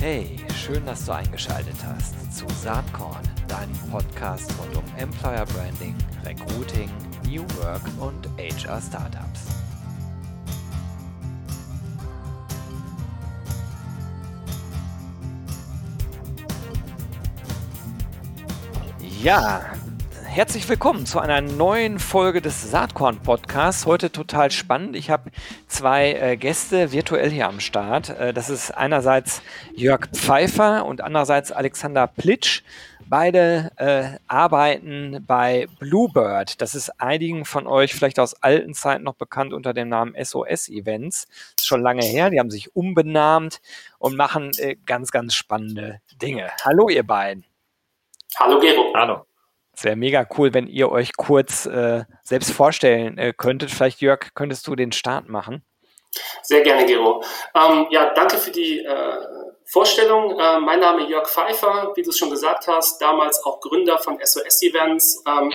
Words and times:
Hey, 0.00 0.38
schön, 0.56 0.86
dass 0.86 1.04
du 1.04 1.12
eingeschaltet 1.12 1.76
hast 1.84 2.34
zu 2.34 2.46
Saatkorn, 2.62 3.20
deinem 3.48 3.76
Podcast 3.90 4.50
rund 4.58 4.74
um 4.74 4.84
Employer 4.96 5.44
Branding, 5.44 5.94
Recruiting, 6.24 6.88
New 7.28 7.42
Work 7.58 7.82
und 8.00 8.26
HR 8.38 8.80
Startups. 8.80 9.48
Ja, 19.22 19.74
herzlich 20.30 20.68
willkommen 20.68 21.06
zu 21.06 21.18
einer 21.18 21.40
neuen 21.40 21.98
Folge 21.98 22.40
des 22.40 22.70
Saatkorn 22.70 23.20
Podcasts. 23.20 23.84
Heute 23.84 24.12
total 24.12 24.52
spannend. 24.52 24.94
Ich 24.94 25.10
habe 25.10 25.32
zwei 25.66 26.12
äh, 26.12 26.36
Gäste 26.36 26.92
virtuell 26.92 27.30
hier 27.30 27.48
am 27.48 27.58
Start. 27.58 28.10
Äh, 28.10 28.32
das 28.32 28.48
ist 28.48 28.70
einerseits 28.70 29.42
Jörg 29.74 30.06
Pfeiffer 30.12 30.86
und 30.86 31.00
andererseits 31.00 31.50
Alexander 31.50 32.06
Plitsch. 32.06 32.62
Beide 33.06 33.72
äh, 33.76 34.18
arbeiten 34.28 35.24
bei 35.26 35.66
Bluebird. 35.80 36.60
Das 36.60 36.76
ist 36.76 37.00
einigen 37.00 37.44
von 37.44 37.66
euch 37.66 37.92
vielleicht 37.92 38.20
aus 38.20 38.34
alten 38.34 38.72
Zeiten 38.72 39.02
noch 39.02 39.16
bekannt 39.16 39.52
unter 39.52 39.74
dem 39.74 39.88
Namen 39.88 40.14
SOS 40.16 40.68
Events. 40.68 41.26
Das 41.56 41.64
ist 41.64 41.66
schon 41.66 41.82
lange 41.82 42.04
her. 42.04 42.30
Die 42.30 42.38
haben 42.38 42.52
sich 42.52 42.76
umbenannt 42.76 43.60
und 43.98 44.16
machen 44.16 44.52
äh, 44.58 44.76
ganz, 44.86 45.10
ganz 45.10 45.34
spannende 45.34 46.00
Dinge. 46.22 46.52
Hallo, 46.64 46.88
ihr 46.88 47.04
beiden. 47.04 47.44
Hallo, 48.38 48.60
Gero. 48.60 48.92
Hallo. 48.94 49.26
Es 49.80 49.84
wäre 49.84 49.96
mega 49.96 50.28
cool, 50.36 50.52
wenn 50.52 50.66
ihr 50.66 50.92
euch 50.92 51.16
kurz 51.16 51.64
äh, 51.64 52.04
selbst 52.22 52.52
vorstellen 52.52 53.16
äh, 53.16 53.32
könntet. 53.34 53.70
Vielleicht, 53.70 54.02
Jörg, 54.02 54.34
könntest 54.34 54.66
du 54.66 54.76
den 54.76 54.92
Start 54.92 55.30
machen? 55.30 55.64
Sehr 56.42 56.60
gerne, 56.60 56.84
Gero. 56.84 57.24
Ähm, 57.54 57.86
ja, 57.88 58.12
danke 58.12 58.36
für 58.36 58.50
die 58.50 58.80
äh, 58.80 59.16
Vorstellung. 59.64 60.38
Äh, 60.38 60.60
mein 60.60 60.80
Name 60.80 61.04
ist 61.04 61.08
Jörg 61.08 61.26
Pfeiffer, 61.26 61.92
wie 61.96 62.02
du 62.02 62.10
es 62.10 62.18
schon 62.18 62.28
gesagt 62.28 62.66
hast, 62.66 63.00
damals 63.00 63.42
auch 63.42 63.58
Gründer 63.60 63.96
von 63.96 64.18
SOS 64.22 64.62
Events. 64.64 65.24
Ähm, 65.26 65.50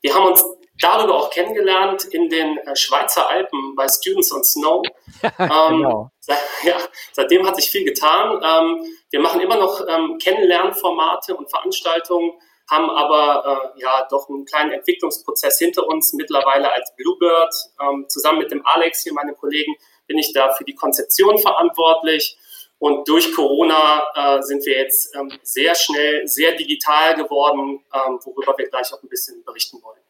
wir 0.00 0.14
haben 0.14 0.24
uns 0.24 0.42
darüber 0.80 1.14
auch 1.14 1.28
kennengelernt 1.28 2.04
in 2.04 2.30
den 2.30 2.56
äh, 2.56 2.74
Schweizer 2.74 3.28
Alpen 3.28 3.74
bei 3.76 3.86
Students 3.88 4.32
on 4.32 4.42
Snow. 4.42 4.86
ähm, 5.22 5.28
genau. 5.38 6.10
seit, 6.20 6.38
ja, 6.62 6.78
seitdem 7.12 7.46
hat 7.46 7.56
sich 7.56 7.70
viel 7.70 7.84
getan. 7.84 8.40
Ähm, 8.42 8.86
wir 9.10 9.20
machen 9.20 9.42
immer 9.42 9.58
noch 9.58 9.82
ähm, 9.86 10.16
Kennenlernformate 10.16 11.36
und 11.36 11.50
Veranstaltungen 11.50 12.32
haben 12.68 12.90
aber 12.90 13.74
äh, 13.76 13.80
ja 13.80 14.06
doch 14.10 14.28
einen 14.28 14.44
kleinen 14.44 14.72
Entwicklungsprozess 14.72 15.58
hinter 15.58 15.86
uns. 15.86 16.12
Mittlerweile 16.12 16.72
als 16.72 16.94
Bluebird, 16.96 17.54
ähm, 17.80 18.06
zusammen 18.08 18.38
mit 18.38 18.50
dem 18.50 18.64
Alex 18.66 19.02
hier, 19.02 19.12
meinem 19.12 19.36
Kollegen, 19.36 19.74
bin 20.06 20.18
ich 20.18 20.32
da 20.32 20.52
für 20.54 20.64
die 20.64 20.74
Konzeption 20.74 21.38
verantwortlich. 21.38 22.36
Und 22.78 23.08
durch 23.08 23.34
Corona 23.34 24.02
äh, 24.14 24.42
sind 24.42 24.64
wir 24.66 24.76
jetzt 24.76 25.14
ähm, 25.16 25.32
sehr 25.42 25.74
schnell, 25.74 26.26
sehr 26.26 26.56
digital 26.56 27.14
geworden, 27.14 27.82
ähm, 27.94 28.18
worüber 28.24 28.54
wir 28.58 28.68
gleich 28.68 28.92
auch 28.92 29.02
ein 29.02 29.08
bisschen 29.08 29.42
berichten 29.44 29.82
wollen. 29.82 30.00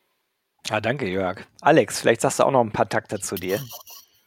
Ja, 0.68 0.80
danke, 0.80 1.06
Jörg. 1.06 1.46
Alex, 1.60 2.00
vielleicht 2.00 2.22
sagst 2.22 2.40
du 2.40 2.44
auch 2.44 2.50
noch 2.50 2.62
ein 2.62 2.72
paar 2.72 2.88
Takte 2.88 3.20
zu 3.20 3.36
dir. 3.36 3.60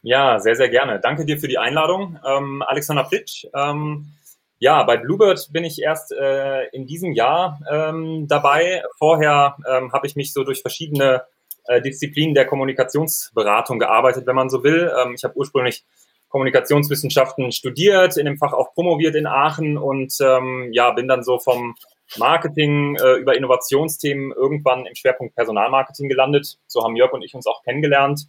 Ja, 0.02 0.40
sehr, 0.40 0.56
sehr 0.56 0.70
gerne. 0.70 0.98
Danke 1.00 1.26
dir 1.26 1.38
für 1.38 1.48
die 1.48 1.58
Einladung. 1.58 2.18
Ähm, 2.24 2.62
Alexander 2.66 3.04
Flitsch. 3.04 3.44
Ähm, 3.54 4.14
ja, 4.60 4.82
bei 4.82 4.98
Bluebird 4.98 5.52
bin 5.52 5.64
ich 5.64 5.80
erst 5.80 6.12
äh, 6.12 6.66
in 6.68 6.86
diesem 6.86 7.12
Jahr 7.12 7.60
ähm, 7.70 8.28
dabei. 8.28 8.82
Vorher 8.98 9.56
ähm, 9.66 9.90
habe 9.92 10.06
ich 10.06 10.16
mich 10.16 10.34
so 10.34 10.44
durch 10.44 10.60
verschiedene 10.60 11.22
äh, 11.66 11.80
Disziplinen 11.80 12.34
der 12.34 12.46
Kommunikationsberatung 12.46 13.78
gearbeitet, 13.78 14.26
wenn 14.26 14.36
man 14.36 14.50
so 14.50 14.62
will. 14.62 14.92
Ähm, 15.00 15.14
ich 15.14 15.24
habe 15.24 15.34
ursprünglich 15.36 15.82
Kommunikationswissenschaften 16.28 17.52
studiert, 17.52 18.18
in 18.18 18.26
dem 18.26 18.36
Fach 18.36 18.52
auch 18.52 18.74
promoviert 18.74 19.16
in 19.16 19.26
Aachen 19.26 19.78
und 19.78 20.14
ähm, 20.20 20.68
ja, 20.72 20.90
bin 20.90 21.08
dann 21.08 21.24
so 21.24 21.38
vom 21.38 21.74
Marketing 22.18 22.96
äh, 22.96 23.14
über 23.14 23.36
Innovationsthemen 23.36 24.30
irgendwann 24.30 24.84
im 24.84 24.94
Schwerpunkt 24.94 25.34
Personalmarketing 25.36 26.10
gelandet. 26.10 26.58
So 26.66 26.84
haben 26.84 26.96
Jörg 26.96 27.14
und 27.14 27.22
ich 27.22 27.34
uns 27.34 27.46
auch 27.46 27.62
kennengelernt. 27.62 28.28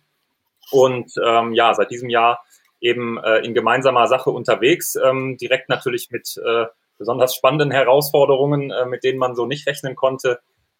Und 0.72 1.12
ähm, 1.24 1.54
ja, 1.54 1.74
seit 1.74 1.92
diesem 1.92 2.10
Jahr 2.10 2.42
eben 2.82 3.18
äh, 3.18 3.40
in 3.40 3.54
gemeinsamer 3.54 4.08
Sache 4.08 4.32
unterwegs, 4.32 4.96
ähm, 4.96 5.38
direkt 5.38 5.70
natürlich 5.70 6.10
mit 6.12 6.36
äh, 6.44 6.66
besonders 6.98 7.36
spannenden 7.36 7.72
Herausforderungen, 7.72 8.72
äh, 8.72 8.86
mit 8.86 9.04
denen 9.04 9.20
man 9.20 9.36
so 9.36 9.46
nicht 9.46 9.68
rechnen 9.68 9.96
konnte. 9.96 10.40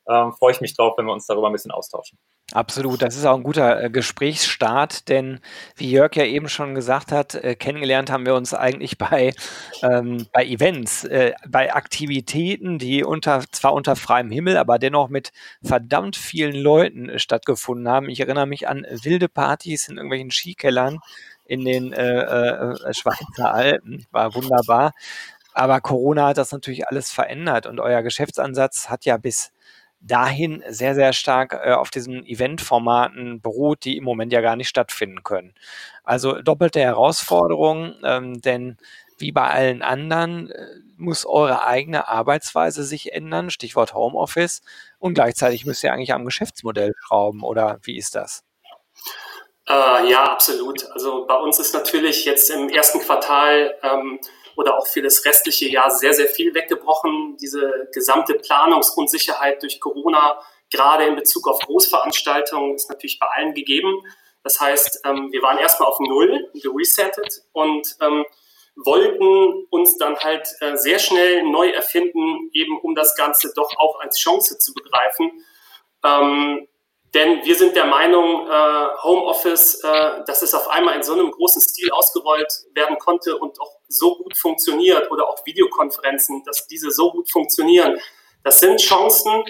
Ähm, 0.10 0.34
freue 0.34 0.52
ich 0.52 0.62
mich 0.62 0.76
drauf, 0.76 0.96
wenn 0.98 1.06
wir 1.06 1.14
uns 1.14 1.28
darüber 1.28 1.48
ein 1.48 1.54
bisschen 1.54 1.72
austauschen. 1.72 2.18
Absolut, 2.54 3.02
das 3.02 3.16
ist 3.16 3.26
auch 3.26 3.38
ein 3.38 3.44
guter 3.44 3.82
äh, 3.82 3.90
Gesprächsstart, 3.90 5.08
denn 5.08 5.40
wie 5.78 5.90
Jörg 5.90 6.16
ja 6.16 6.26
eben 6.26 6.50
schon 6.50 6.76
gesagt 6.76 7.12
hat, 7.14 7.36
äh, 7.36 7.56
kennengelernt 7.56 8.12
haben 8.12 8.26
wir 8.26 8.36
uns 8.36 8.54
eigentlich 8.54 8.98
bei, 8.98 9.34
ähm, 9.84 10.28
bei 10.34 10.46
Events, 10.46 11.06
äh, 11.06 11.34
bei 11.48 11.74
Aktivitäten, 11.74 12.78
die 12.78 13.06
unter, 13.06 13.44
zwar 13.52 13.74
unter 13.74 13.96
freiem 13.96 14.32
Himmel, 14.32 14.58
aber 14.58 14.80
dennoch 14.80 15.08
mit 15.08 15.32
verdammt 15.64 16.18
vielen 16.18 16.56
Leuten 16.56 17.08
äh, 17.08 17.20
stattgefunden 17.20 17.88
haben. 17.88 18.10
Ich 18.10 18.20
erinnere 18.20 18.48
mich 18.48 18.68
an 18.68 18.86
wilde 19.04 19.30
Partys 19.30 19.88
in 19.88 19.96
irgendwelchen 19.96 20.32
Skikellern, 20.32 21.00
in 21.52 21.66
den 21.66 21.92
äh, 21.92 22.22
äh, 22.22 22.94
Schweizer 22.94 23.54
Alpen. 23.54 24.06
War 24.12 24.34
wunderbar. 24.34 24.94
Aber 25.54 25.82
Corona 25.82 26.28
hat 26.28 26.38
das 26.38 26.54
natürlich 26.54 26.88
alles 26.88 27.12
verändert 27.12 27.66
und 27.66 27.82
euer 27.82 28.04
Geschäftsansatz 28.04 28.90
hat 28.90 29.04
ja 29.04 29.18
bis 29.18 29.52
dahin 30.00 30.64
sehr, 30.70 30.96
sehr 30.96 31.12
stark 31.12 31.54
äh, 31.54 31.74
auf 31.74 31.90
diesen 31.90 32.26
Eventformaten 32.26 33.42
beruht, 33.42 33.84
die 33.84 33.98
im 33.98 34.06
Moment 34.06 34.32
ja 34.32 34.40
gar 34.40 34.56
nicht 34.56 34.70
stattfinden 34.70 35.24
können. 35.24 35.54
Also 36.06 36.42
doppelte 36.42 36.80
Herausforderung, 36.80 37.96
ähm, 38.06 38.40
denn 38.42 38.78
wie 39.18 39.34
bei 39.34 39.48
allen 39.50 39.82
anderen 39.82 40.50
äh, 40.52 40.66
muss 40.96 41.26
eure 41.26 41.66
eigene 41.66 42.08
Arbeitsweise 42.08 42.86
sich 42.86 43.12
ändern, 43.14 43.50
Stichwort 43.50 43.94
Homeoffice, 43.94 44.62
und 45.00 45.16
gleichzeitig 45.16 45.66
müsst 45.66 45.84
ihr 45.84 45.92
eigentlich 45.92 46.14
am 46.14 46.24
Geschäftsmodell 46.26 46.94
schrauben, 47.06 47.44
oder 47.44 47.80
wie 47.84 47.98
ist 47.98 48.16
das? 48.16 48.46
Äh, 49.72 50.10
ja, 50.10 50.26
absolut. 50.26 50.86
Also 50.92 51.26
bei 51.26 51.36
uns 51.36 51.58
ist 51.58 51.74
natürlich 51.74 52.26
jetzt 52.26 52.50
im 52.50 52.68
ersten 52.68 53.00
Quartal 53.00 53.78
ähm, 53.84 54.20
oder 54.58 54.78
auch 54.78 54.86
für 54.86 55.02
das 55.02 55.24
restliche 55.24 55.70
Jahr 55.70 55.90
sehr, 55.90 56.14
sehr 56.14 56.28
viel 56.28 56.54
weggebrochen. 56.54 57.38
Diese 57.38 57.88
gesamte 57.94 58.34
Planungsunsicherheit 58.34 59.62
durch 59.62 59.80
Corona, 59.80 60.42
gerade 60.74 61.06
in 61.06 61.16
Bezug 61.16 61.48
auf 61.48 61.60
Großveranstaltungen, 61.60 62.76
ist 62.76 62.90
natürlich 62.90 63.18
bei 63.18 63.28
allen 63.28 63.54
gegeben. 63.54 64.04
Das 64.44 64.60
heißt, 64.60 65.02
ähm, 65.06 65.32
wir 65.32 65.42
waren 65.42 65.58
erstmal 65.58 65.88
auf 65.88 66.00
Null, 66.02 66.50
geresettet 66.56 67.44
und 67.54 67.96
ähm, 68.02 68.26
wollten 68.76 69.68
uns 69.70 69.98
dann 69.98 70.18
halt 70.18 70.50
äh, 70.60 70.76
sehr 70.76 71.00
schnell 71.00 71.44
neu 71.44 71.70
erfinden, 71.70 72.50
eben 72.52 72.78
um 72.82 72.94
das 72.94 73.16
Ganze 73.16 73.54
doch 73.56 73.78
auch 73.78 74.02
als 74.02 74.20
Chance 74.20 74.58
zu 74.58 74.74
begreifen. 74.74 75.32
Ähm, 76.04 76.68
denn 77.14 77.44
wir 77.44 77.56
sind 77.56 77.76
der 77.76 77.86
Meinung, 77.86 78.48
äh, 78.48 78.88
Homeoffice, 79.04 79.84
äh, 79.84 80.24
dass 80.26 80.42
es 80.42 80.54
auf 80.54 80.70
einmal 80.70 80.96
in 80.96 81.04
so 81.04 81.14
einem 81.14 81.30
großen 81.32 81.62
Stil 81.62 81.92
ausgerollt 81.92 82.52
werden 82.74 82.98
konnte 83.00 83.38
und 83.38 83.60
auch 83.60 83.80
so 83.90 84.16
gut 84.16 84.38
funktioniert 84.38 85.12
oder 85.12 85.28
auch 85.28 85.46
Videokonferenzen, 85.46 86.44
dass 86.46 86.68
diese 86.68 86.90
so 86.92 87.12
gut 87.12 87.30
funktionieren. 87.30 88.00
Das 88.44 88.62
sind 88.62 88.80
Chancen 88.80 89.44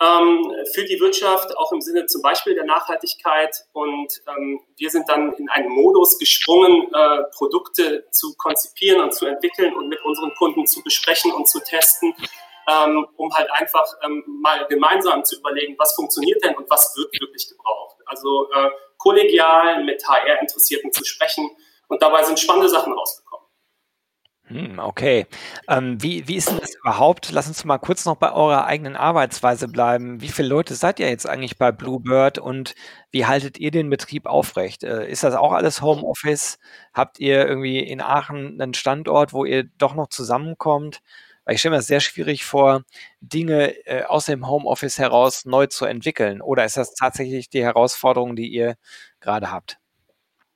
ähm, 0.00 0.52
für 0.74 0.84
die 0.84 1.00
Wirtschaft, 1.00 1.56
auch 1.56 1.72
im 1.72 1.80
Sinne 1.80 2.04
zum 2.04 2.20
Beispiel 2.20 2.54
der 2.54 2.64
Nachhaltigkeit. 2.64 3.64
Und 3.72 4.08
ähm, 4.28 4.60
wir 4.76 4.90
sind 4.90 5.08
dann 5.08 5.32
in 5.34 5.48
einen 5.48 5.70
Modus 5.70 6.18
gesprungen, 6.18 6.92
äh, 6.92 7.22
Produkte 7.34 8.06
zu 8.10 8.34
konzipieren 8.36 9.00
und 9.00 9.14
zu 9.14 9.24
entwickeln 9.24 9.74
und 9.74 9.88
mit 9.88 10.04
unseren 10.04 10.34
Kunden 10.34 10.66
zu 10.66 10.82
besprechen 10.82 11.32
und 11.32 11.48
zu 11.48 11.60
testen 11.60 12.14
ähm, 12.68 13.06
um 13.16 13.32
halt 13.34 13.50
einfach 13.52 13.86
ähm, 14.04 14.24
mal 14.42 14.66
gemeinsam 14.68 15.24
zu 15.24 15.38
überlegen, 15.38 15.76
was 15.78 15.94
funktioniert 15.94 16.42
denn 16.44 16.54
und 16.56 16.68
was 16.68 16.94
wird 16.96 17.12
wirklich 17.20 17.48
gebraucht. 17.48 17.96
Also 18.06 18.48
äh, 18.52 18.70
kollegial 18.98 19.84
mit 19.84 20.06
HR-Interessierten 20.06 20.92
zu 20.92 21.04
sprechen 21.04 21.48
und 21.88 22.02
dabei 22.02 22.22
sind 22.22 22.38
spannende 22.38 22.68
Sachen 22.68 22.92
rausgekommen. 22.92 23.46
Hm, 24.48 24.78
okay. 24.78 25.26
Ähm, 25.68 26.00
wie, 26.00 26.28
wie 26.28 26.36
ist 26.36 26.48
denn 26.48 26.60
das 26.60 26.76
überhaupt? 26.76 27.32
Lass 27.32 27.48
uns 27.48 27.64
mal 27.64 27.78
kurz 27.78 28.04
noch 28.04 28.14
bei 28.14 28.32
eurer 28.32 28.64
eigenen 28.64 28.94
Arbeitsweise 28.94 29.66
bleiben. 29.66 30.20
Wie 30.20 30.28
viele 30.28 30.46
Leute 30.46 30.76
seid 30.76 31.00
ihr 31.00 31.08
jetzt 31.08 31.28
eigentlich 31.28 31.58
bei 31.58 31.72
Bluebird 31.72 32.38
und 32.38 32.76
wie 33.10 33.26
haltet 33.26 33.58
ihr 33.58 33.72
den 33.72 33.90
Betrieb 33.90 34.26
aufrecht? 34.26 34.84
Äh, 34.84 35.10
ist 35.10 35.24
das 35.24 35.34
auch 35.34 35.52
alles 35.52 35.82
Homeoffice? 35.82 36.60
Habt 36.94 37.18
ihr 37.18 37.44
irgendwie 37.44 37.80
in 37.80 38.00
Aachen 38.00 38.60
einen 38.60 38.74
Standort, 38.74 39.32
wo 39.32 39.44
ihr 39.44 39.64
doch 39.78 39.96
noch 39.96 40.08
zusammenkommt? 40.10 41.00
Weil 41.46 41.54
ich 41.54 41.60
stelle 41.60 41.70
mir 41.70 41.78
das 41.78 41.86
sehr 41.86 42.00
schwierig 42.00 42.44
vor, 42.44 42.82
Dinge 43.20 43.86
äh, 43.86 44.02
aus 44.02 44.26
dem 44.26 44.48
Homeoffice 44.48 44.98
heraus 44.98 45.44
neu 45.44 45.66
zu 45.68 45.86
entwickeln. 45.86 46.42
Oder 46.42 46.64
ist 46.64 46.76
das 46.76 46.92
tatsächlich 46.94 47.48
die 47.48 47.62
Herausforderung, 47.62 48.34
die 48.34 48.48
ihr 48.48 48.74
gerade 49.20 49.50
habt? 49.50 49.78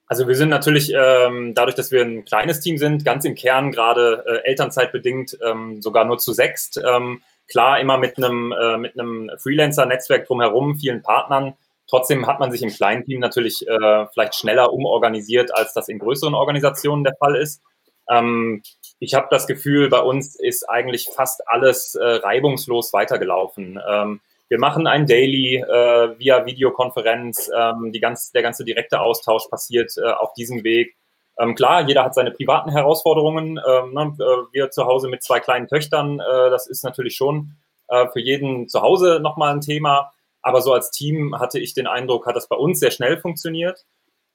Also 0.07 0.27
wir 0.27 0.35
sind 0.35 0.49
natürlich 0.49 0.93
ähm, 0.93 1.55
dadurch, 1.55 1.77
dass 1.77 1.93
wir 1.93 2.03
ein 2.03 2.25
kleines 2.25 2.59
Team 2.59 2.77
sind, 2.77 3.05
ganz 3.05 3.25
im 3.25 3.37
Kern 3.37 3.71
gerade 3.71 4.25
äh, 4.27 4.49
Elternzeitbedingt 4.49 5.39
ähm, 5.49 5.81
sogar 5.81 6.05
nur 6.05 6.19
zu 6.19 6.33
sechst. 6.33 6.81
Ähm, 6.85 7.23
klar 7.47 7.79
immer 7.79 7.97
mit 7.97 8.19
einem 8.19 8.53
äh, 8.53 8.77
mit 8.77 8.99
einem 8.99 9.31
Freelancer-Netzwerk 9.39 10.27
drumherum, 10.27 10.77
vielen 10.77 11.03
Partnern. 11.03 11.55
Trotzdem 11.87 12.27
hat 12.27 12.41
man 12.41 12.51
sich 12.51 12.63
im 12.63 12.71
kleinen 12.71 13.05
Team 13.05 13.21
natürlich 13.21 13.67
äh, 13.69 14.07
vielleicht 14.13 14.35
schneller 14.35 14.73
umorganisiert, 14.73 15.55
als 15.57 15.73
das 15.75 15.89
in 15.89 16.01
größeren 16.01 16.35
Organisationen 16.35 17.05
der 17.05 17.15
Fall 17.15 17.37
ist. 17.37 17.63
Ähm, 18.11 18.63
ich 18.99 19.15
habe 19.15 19.29
das 19.31 19.47
Gefühl, 19.47 19.89
bei 19.89 20.01
uns 20.01 20.39
ist 20.39 20.69
eigentlich 20.69 21.09
fast 21.15 21.47
alles 21.49 21.95
äh, 21.95 22.05
reibungslos 22.05 22.93
weitergelaufen. 22.93 23.81
Ähm, 23.89 24.21
wir 24.49 24.59
machen 24.59 24.87
ein 24.87 25.07
Daily 25.07 25.57
äh, 25.57 26.19
via 26.19 26.45
Videokonferenz. 26.45 27.51
Ähm, 27.57 27.93
ganz, 28.01 28.33
der 28.33 28.43
ganze 28.43 28.65
direkte 28.65 29.01
Austausch 29.01 29.49
passiert 29.49 29.93
äh, 29.97 30.11
auf 30.11 30.35
diesem 30.35 30.65
Weg. 30.65 30.97
Ähm, 31.39 31.55
klar, 31.55 31.87
jeder 31.87 32.05
hat 32.05 32.15
seine 32.15 32.33
privaten 32.33 32.71
Herausforderungen. 32.71 33.61
Ähm, 33.67 33.95
ne? 33.95 34.17
Äh, 34.19 34.53
wir 34.53 34.71
zu 34.71 34.85
Hause 34.87 35.09
mit 35.09 35.23
zwei 35.23 35.41
kleinen 35.41 35.69
Töchtern, 35.69 36.19
äh, 36.19 36.51
das 36.51 36.67
ist 36.67 36.85
natürlich 36.85 37.15
schon 37.15 37.53
äh, 37.89 38.09
für 38.09 38.21
jeden 38.21 38.69
zu 38.69 38.83
Hause 38.83 39.21
nochmal 39.23 39.55
ein 39.55 39.61
Thema. 39.61 40.13
Aber 40.43 40.63
so 40.63 40.73
als 40.73 40.91
Team 40.91 41.39
hatte 41.39 41.59
ich 41.59 41.73
den 41.73 41.87
Eindruck, 41.87 42.27
hat 42.27 42.37
das 42.37 42.49
bei 42.49 42.57
uns 42.57 42.81
sehr 42.81 42.91
schnell 42.91 43.19
funktioniert. 43.19 43.87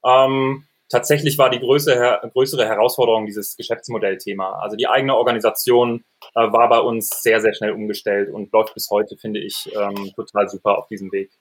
Ähm, 0.06 0.66
tatsächlich 0.90 1.38
war 1.38 1.50
die 1.50 1.60
größere, 1.60 2.30
größere 2.34 2.66
Herausforderung 2.66 3.26
dieses 3.26 3.56
Geschäftsmodellthema. 3.56 4.60
Also 4.60 4.76
die 4.76 4.88
eigene 4.88 5.16
Organisation 5.16 6.04
äh, 6.36 6.52
war 6.52 6.70
bei 6.70 6.80
uns 6.80 7.10
sehr, 7.22 7.42
sehr 7.42 7.54
schnell 7.54 7.72
umgestellt 7.72 8.30
und 8.30 8.52
läuft 8.52 8.74
bis 8.74 8.90
heute, 8.90 9.18
finde 9.18 9.40
ich, 9.40 9.70
ähm, 9.76 10.12
total 10.16 10.50
super 10.50 10.78
auf 10.78 10.88
diesem 10.88 11.12
Weg. 11.12 11.32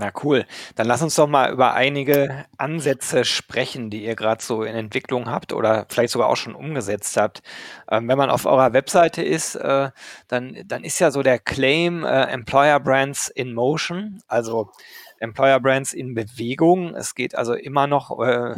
Na 0.00 0.12
cool. 0.22 0.44
Dann 0.76 0.86
lass 0.86 1.02
uns 1.02 1.16
doch 1.16 1.26
mal 1.26 1.50
über 1.50 1.74
einige 1.74 2.46
Ansätze 2.56 3.24
sprechen, 3.24 3.90
die 3.90 4.04
ihr 4.04 4.14
gerade 4.14 4.40
so 4.40 4.62
in 4.62 4.76
Entwicklung 4.76 5.28
habt 5.28 5.52
oder 5.52 5.86
vielleicht 5.88 6.12
sogar 6.12 6.28
auch 6.28 6.36
schon 6.36 6.54
umgesetzt 6.54 7.16
habt. 7.16 7.42
Ähm, 7.90 8.06
wenn 8.06 8.16
man 8.16 8.30
auf 8.30 8.46
eurer 8.46 8.72
Webseite 8.72 9.22
ist, 9.22 9.56
äh, 9.56 9.90
dann, 10.28 10.56
dann 10.66 10.84
ist 10.84 11.00
ja 11.00 11.10
so 11.10 11.24
der 11.24 11.40
Claim 11.40 12.04
äh, 12.04 12.26
Employer 12.26 12.78
Brands 12.78 13.26
in 13.28 13.52
Motion, 13.54 14.22
also 14.28 14.70
Employer 15.20 15.60
Brands 15.60 15.92
in 15.92 16.14
Bewegung. 16.14 16.94
Es 16.94 17.14
geht 17.14 17.34
also 17.34 17.54
immer 17.54 17.86
noch 17.86 18.18
äh, 18.20 18.56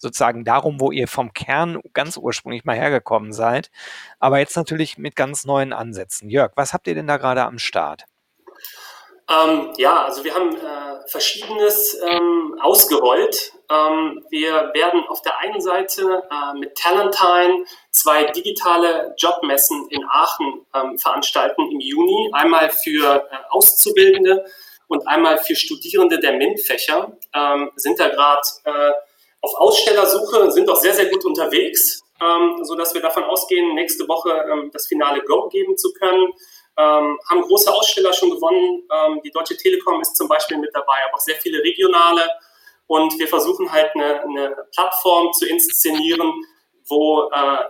sozusagen 0.00 0.44
darum, 0.44 0.80
wo 0.80 0.90
ihr 0.90 1.06
vom 1.06 1.32
Kern 1.32 1.80
ganz 1.92 2.16
ursprünglich 2.16 2.64
mal 2.64 2.76
hergekommen 2.76 3.32
seid, 3.32 3.70
aber 4.18 4.38
jetzt 4.38 4.56
natürlich 4.56 4.98
mit 4.98 5.14
ganz 5.14 5.44
neuen 5.44 5.72
Ansätzen. 5.72 6.30
Jörg, 6.30 6.52
was 6.56 6.72
habt 6.72 6.86
ihr 6.86 6.94
denn 6.94 7.06
da 7.06 7.18
gerade 7.18 7.42
am 7.42 7.58
Start? 7.58 8.06
Ähm, 9.30 9.72
ja, 9.76 10.04
also 10.04 10.24
wir 10.24 10.34
haben 10.34 10.56
äh, 10.56 11.08
Verschiedenes 11.08 12.00
ähm, 12.04 12.58
ausgerollt. 12.60 13.52
Ähm, 13.70 14.24
wir 14.30 14.72
werden 14.74 15.04
auf 15.08 15.22
der 15.22 15.38
einen 15.38 15.60
Seite 15.60 16.24
äh, 16.28 16.58
mit 16.58 16.74
Talentine 16.74 17.64
zwei 17.92 18.24
digitale 18.24 19.14
Jobmessen 19.16 19.86
in 19.90 20.04
Aachen 20.10 20.66
ähm, 20.74 20.98
veranstalten 20.98 21.70
im 21.70 21.78
Juni. 21.78 22.30
Einmal 22.32 22.70
für 22.70 23.28
äh, 23.30 23.36
Auszubildende 23.50 24.44
und 24.90 25.06
einmal 25.08 25.38
für 25.38 25.56
Studierende 25.56 26.18
der 26.18 26.32
MINT-Fächer. 26.34 27.16
Ähm, 27.34 27.70
sind 27.76 27.98
da 27.98 28.08
gerade 28.08 28.42
äh, 28.64 28.92
auf 29.40 29.54
Ausstellersuche, 29.54 30.50
sind 30.50 30.68
auch 30.68 30.80
sehr, 30.80 30.92
sehr 30.92 31.06
gut 31.06 31.24
unterwegs, 31.24 32.02
ähm, 32.20 32.62
sodass 32.62 32.92
wir 32.92 33.00
davon 33.00 33.24
ausgehen, 33.24 33.74
nächste 33.74 34.06
Woche 34.08 34.30
ähm, 34.52 34.70
das 34.72 34.86
finale 34.86 35.22
Go 35.22 35.48
geben 35.48 35.78
zu 35.78 35.92
können 35.94 36.32
ähm, 36.80 37.18
haben 37.28 37.42
große 37.42 37.72
Aussteller 37.72 38.12
schon 38.12 38.30
gewonnen. 38.30 38.82
Ähm, 38.92 39.20
die 39.24 39.30
Deutsche 39.30 39.56
Telekom 39.56 40.00
ist 40.00 40.16
zum 40.16 40.28
Beispiel 40.28 40.58
mit 40.58 40.70
dabei, 40.74 40.96
aber 41.06 41.16
auch 41.16 41.20
sehr 41.20 41.36
viele 41.36 41.62
regionale. 41.62 42.22
Und 42.86 43.18
wir 43.18 43.28
versuchen 43.28 43.70
halt 43.70 43.94
eine, 43.94 44.22
eine 44.22 44.56
Plattform 44.74 45.32
zu 45.32 45.46
inszenieren, 45.46 46.32
wo 46.88 47.28
äh, 47.30 47.64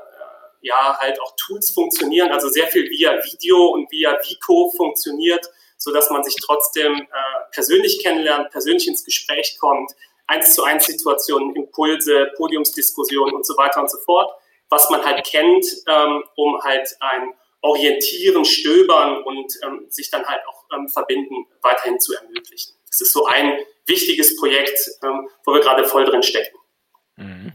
ja 0.62 0.98
halt 0.98 1.20
auch 1.20 1.34
Tools 1.36 1.70
funktionieren, 1.70 2.30
also 2.30 2.48
sehr 2.48 2.68
viel 2.68 2.88
via 2.90 3.12
Video 3.24 3.68
und 3.68 3.90
via 3.90 4.16
Vico 4.22 4.72
funktioniert, 4.76 5.46
sodass 5.80 6.10
man 6.10 6.22
sich 6.22 6.36
trotzdem 6.44 6.94
äh, 6.94 7.06
persönlich 7.52 8.02
kennenlernt, 8.02 8.50
persönlich 8.50 8.86
ins 8.86 9.04
Gespräch 9.04 9.56
kommt, 9.58 9.90
eins 10.26 10.54
zu 10.54 10.62
eins 10.62 10.86
Situationen, 10.86 11.56
Impulse, 11.56 12.30
Podiumsdiskussionen 12.36 13.34
und 13.34 13.46
so 13.46 13.56
weiter 13.56 13.80
und 13.80 13.90
so 13.90 13.98
fort, 14.04 14.30
was 14.68 14.88
man 14.90 15.04
halt 15.04 15.24
kennt, 15.26 15.66
ähm, 15.88 16.22
um 16.36 16.62
halt 16.62 16.88
ein 17.00 17.34
orientieren, 17.62 18.44
stöbern 18.44 19.22
und 19.22 19.52
ähm, 19.64 19.86
sich 19.88 20.10
dann 20.10 20.24
halt 20.24 20.40
auch 20.46 20.64
ähm, 20.74 20.88
verbinden, 20.88 21.46
weiterhin 21.62 21.98
zu 21.98 22.14
ermöglichen. 22.14 22.74
Das 22.86 23.00
ist 23.00 23.12
so 23.12 23.26
ein 23.26 23.58
wichtiges 23.86 24.36
Projekt, 24.36 24.78
ähm, 25.02 25.28
wo 25.44 25.54
wir 25.54 25.60
gerade 25.60 25.84
voll 25.84 26.04
drin 26.04 26.22
stecken. 26.22 26.56
Mhm. 27.20 27.52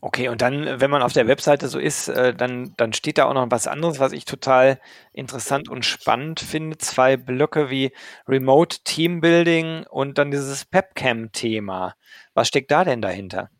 Okay, 0.00 0.28
und 0.28 0.42
dann, 0.42 0.80
wenn 0.80 0.90
man 0.90 1.02
auf 1.02 1.12
der 1.12 1.26
Webseite 1.26 1.68
so 1.68 1.78
ist, 1.78 2.08
äh, 2.08 2.34
dann, 2.34 2.74
dann 2.76 2.92
steht 2.92 3.18
da 3.18 3.24
auch 3.26 3.34
noch 3.34 3.50
was 3.50 3.66
anderes, 3.66 4.00
was 4.00 4.12
ich 4.12 4.24
total 4.24 4.80
interessant 5.12 5.68
und 5.68 5.84
spannend 5.84 6.40
finde. 6.40 6.78
Zwei 6.78 7.16
Blöcke 7.16 7.70
wie 7.70 7.92
Remote 8.28 8.78
Teambuilding 8.84 9.86
und 9.88 10.18
dann 10.18 10.30
dieses 10.30 10.64
Pepcam-Thema. 10.64 11.94
Was 12.34 12.48
steckt 12.48 12.70
da 12.70 12.84
denn 12.84 13.02
dahinter? 13.02 13.50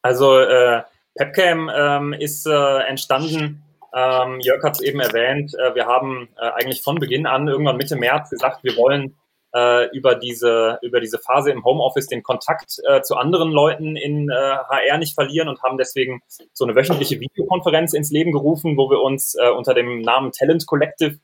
Also 0.00 0.38
äh, 0.38 0.82
Pepcam 1.16 1.70
ähm, 1.74 2.12
ist 2.12 2.46
äh, 2.46 2.78
entstanden 2.88 3.62
ähm, 3.94 4.40
Jörg 4.40 4.62
hat 4.62 4.74
es 4.74 4.80
eben 4.80 5.00
erwähnt, 5.00 5.54
äh, 5.54 5.74
wir 5.74 5.86
haben 5.86 6.28
äh, 6.38 6.50
eigentlich 6.52 6.82
von 6.82 6.96
Beginn 6.98 7.26
an, 7.26 7.46
irgendwann 7.46 7.76
Mitte 7.76 7.96
März, 7.96 8.30
gesagt, 8.30 8.64
wir 8.64 8.76
wollen 8.76 9.16
äh, 9.54 9.88
über, 9.96 10.14
diese, 10.14 10.78
über 10.82 11.00
diese 11.00 11.18
Phase 11.18 11.50
im 11.50 11.64
Homeoffice 11.64 12.06
den 12.06 12.22
Kontakt 12.22 12.78
äh, 12.88 13.02
zu 13.02 13.16
anderen 13.16 13.50
Leuten 13.50 13.96
in 13.96 14.30
HR 14.30 14.94
äh, 14.94 14.98
nicht 14.98 15.14
verlieren 15.14 15.48
und 15.48 15.62
haben 15.62 15.78
deswegen 15.78 16.22
so 16.52 16.64
eine 16.64 16.74
wöchentliche 16.74 17.20
Videokonferenz 17.20 17.92
ins 17.92 18.10
Leben 18.10 18.32
gerufen, 18.32 18.76
wo 18.76 18.90
wir 18.90 19.00
uns 19.00 19.34
äh, 19.34 19.50
unter 19.50 19.74
dem 19.74 20.00
Namen 20.00 20.32
Talent 20.32 20.66
Collective 20.66 21.18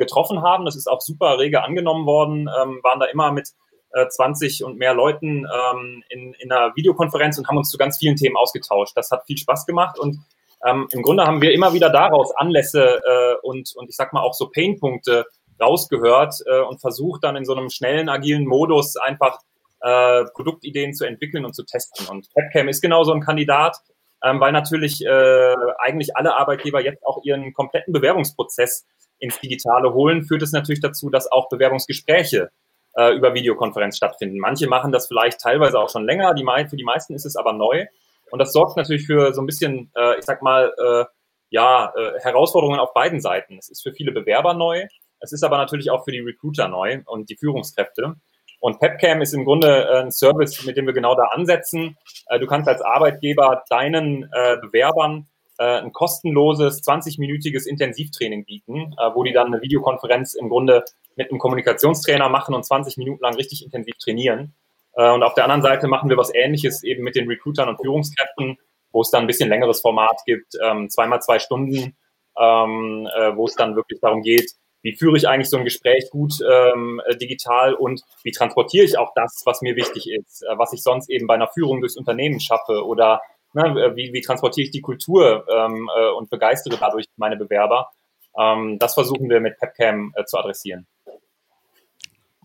getroffen 0.00 0.42
haben. 0.42 0.64
Das 0.64 0.74
ist 0.74 0.88
auch 0.88 1.00
super 1.00 1.38
rege 1.38 1.62
angenommen 1.62 2.04
worden, 2.04 2.50
ähm, 2.60 2.80
waren 2.82 2.98
da 2.98 3.06
immer 3.06 3.30
mit 3.30 3.50
20 4.08 4.64
und 4.64 4.76
mehr 4.76 4.92
Leuten 4.92 5.46
ähm, 5.46 6.02
in, 6.08 6.34
in 6.40 6.50
einer 6.50 6.74
Videokonferenz 6.74 7.38
und 7.38 7.46
haben 7.46 7.58
uns 7.58 7.70
zu 7.70 7.78
ganz 7.78 7.96
vielen 7.96 8.16
Themen 8.16 8.36
ausgetauscht. 8.36 8.96
Das 8.96 9.12
hat 9.12 9.24
viel 9.26 9.38
Spaß 9.38 9.66
gemacht 9.66 9.96
und 10.00 10.18
ähm, 10.66 10.88
Im 10.90 11.02
Grunde 11.02 11.24
haben 11.24 11.40
wir 11.40 11.52
immer 11.52 11.72
wieder 11.72 11.90
daraus 11.90 12.34
Anlässe 12.34 13.00
äh, 13.04 13.34
und, 13.42 13.72
und 13.76 13.88
ich 13.88 13.96
sag 13.96 14.12
mal 14.12 14.22
auch 14.22 14.34
so 14.34 14.50
Painpunkte 14.50 15.26
rausgehört 15.60 16.34
äh, 16.46 16.60
und 16.60 16.80
versucht 16.80 17.24
dann 17.24 17.36
in 17.36 17.44
so 17.44 17.54
einem 17.54 17.70
schnellen, 17.70 18.08
agilen 18.08 18.46
Modus 18.46 18.96
einfach 18.96 19.38
äh, 19.80 20.24
Produktideen 20.34 20.94
zu 20.94 21.04
entwickeln 21.04 21.44
und 21.44 21.54
zu 21.54 21.64
testen. 21.64 22.06
Und 22.08 22.28
Webcam 22.34 22.68
ist 22.68 22.80
genau 22.80 23.04
so 23.04 23.12
ein 23.12 23.20
Kandidat, 23.20 23.76
ähm, 24.24 24.40
weil 24.40 24.52
natürlich 24.52 25.04
äh, 25.04 25.54
eigentlich 25.78 26.16
alle 26.16 26.36
Arbeitgeber 26.36 26.82
jetzt 26.82 27.04
auch 27.06 27.22
ihren 27.24 27.52
kompletten 27.52 27.92
Bewerbungsprozess 27.92 28.86
ins 29.18 29.38
Digitale 29.40 29.92
holen, 29.92 30.24
führt 30.24 30.42
es 30.42 30.52
natürlich 30.52 30.80
dazu, 30.80 31.10
dass 31.10 31.30
auch 31.30 31.48
Bewerbungsgespräche 31.48 32.50
äh, 32.96 33.14
über 33.14 33.34
Videokonferenz 33.34 33.96
stattfinden. 33.96 34.38
Manche 34.38 34.68
machen 34.68 34.92
das 34.92 35.06
vielleicht 35.06 35.40
teilweise 35.40 35.78
auch 35.78 35.90
schon 35.90 36.04
länger, 36.04 36.34
die, 36.34 36.44
für 36.68 36.76
die 36.76 36.84
meisten 36.84 37.14
ist 37.14 37.26
es 37.26 37.36
aber 37.36 37.52
neu. 37.52 37.86
Und 38.30 38.38
das 38.40 38.52
sorgt 38.52 38.76
natürlich 38.76 39.06
für 39.06 39.32
so 39.32 39.40
ein 39.40 39.46
bisschen, 39.46 39.90
äh, 39.96 40.18
ich 40.18 40.24
sag 40.24 40.42
mal, 40.42 40.72
äh, 40.76 41.04
ja, 41.50 41.92
äh, 41.96 42.20
Herausforderungen 42.20 42.78
auf 42.78 42.92
beiden 42.92 43.20
Seiten. 43.20 43.56
Es 43.58 43.70
ist 43.70 43.82
für 43.82 43.92
viele 43.92 44.12
Bewerber 44.12 44.52
neu, 44.54 44.86
es 45.20 45.32
ist 45.32 45.42
aber 45.42 45.58
natürlich 45.58 45.90
auch 45.90 46.04
für 46.04 46.12
die 46.12 46.20
Recruiter 46.20 46.68
neu 46.68 47.00
und 47.06 47.30
die 47.30 47.36
Führungskräfte. 47.36 48.16
Und 48.60 48.80
Pepcam 48.80 49.20
ist 49.20 49.34
im 49.34 49.44
Grunde 49.44 49.84
äh, 49.84 50.02
ein 50.02 50.10
Service, 50.10 50.64
mit 50.64 50.76
dem 50.76 50.86
wir 50.86 50.92
genau 50.92 51.14
da 51.14 51.24
ansetzen. 51.26 51.96
Äh, 52.26 52.38
du 52.40 52.46
kannst 52.46 52.68
als 52.68 52.82
Arbeitgeber 52.82 53.62
deinen 53.68 54.24
äh, 54.32 54.56
Bewerbern 54.60 55.28
ein 55.60 55.92
kostenloses 55.92 56.84
20-minütiges 56.84 57.66
Intensivtraining 57.66 58.44
bieten, 58.44 58.94
wo 59.14 59.24
die 59.24 59.32
dann 59.32 59.48
eine 59.48 59.60
Videokonferenz 59.60 60.34
im 60.34 60.50
Grunde 60.50 60.84
mit 61.16 61.30
einem 61.30 61.40
Kommunikationstrainer 61.40 62.28
machen 62.28 62.54
und 62.54 62.64
20 62.64 62.96
Minuten 62.96 63.24
lang 63.24 63.34
richtig 63.34 63.64
intensiv 63.64 63.96
trainieren. 63.98 64.54
Und 64.92 65.24
auf 65.24 65.34
der 65.34 65.42
anderen 65.42 65.62
Seite 65.62 65.88
machen 65.88 66.10
wir 66.10 66.16
was 66.16 66.32
Ähnliches 66.32 66.84
eben 66.84 67.02
mit 67.02 67.16
den 67.16 67.26
Recruitern 67.26 67.68
und 67.68 67.80
Führungskräften, 67.80 68.56
wo 68.92 69.00
es 69.00 69.10
dann 69.10 69.24
ein 69.24 69.26
bisschen 69.26 69.48
längeres 69.48 69.80
Format 69.80 70.20
gibt, 70.26 70.54
ähm, 70.64 70.88
zweimal 70.90 71.20
zwei 71.22 71.40
Stunden, 71.40 71.96
ähm, 72.38 73.08
äh, 73.16 73.34
wo 73.34 73.46
es 73.46 73.56
dann 73.56 73.74
wirklich 73.74 73.98
darum 74.00 74.22
geht, 74.22 74.52
wie 74.82 74.96
führe 74.96 75.16
ich 75.16 75.28
eigentlich 75.28 75.50
so 75.50 75.56
ein 75.56 75.64
Gespräch 75.64 76.10
gut 76.10 76.34
ähm, 76.40 77.00
äh, 77.06 77.16
digital 77.16 77.74
und 77.74 78.02
wie 78.22 78.32
transportiere 78.32 78.84
ich 78.84 78.98
auch 78.98 79.12
das, 79.14 79.42
was 79.44 79.60
mir 79.62 79.76
wichtig 79.76 80.08
ist, 80.10 80.42
äh, 80.42 80.58
was 80.58 80.72
ich 80.72 80.82
sonst 80.82 81.10
eben 81.10 81.26
bei 81.26 81.34
einer 81.34 81.48
Führung 81.48 81.80
durchs 81.80 81.96
Unternehmen 81.96 82.40
schaffe 82.40 82.84
oder 82.84 83.20
ne, 83.54 83.92
wie, 83.96 84.12
wie 84.12 84.20
transportiere 84.20 84.66
ich 84.66 84.70
die 84.70 84.80
Kultur 84.80 85.46
ähm, 85.52 85.88
äh, 85.96 86.10
und 86.10 86.30
begeistere 86.30 86.76
dadurch 86.78 87.06
meine 87.16 87.36
Bewerber. 87.36 87.90
Ähm, 88.38 88.78
das 88.78 88.94
versuchen 88.94 89.28
wir 89.28 89.40
mit 89.40 89.58
Pepcam 89.58 90.12
äh, 90.14 90.24
zu 90.24 90.38
adressieren. 90.38 90.86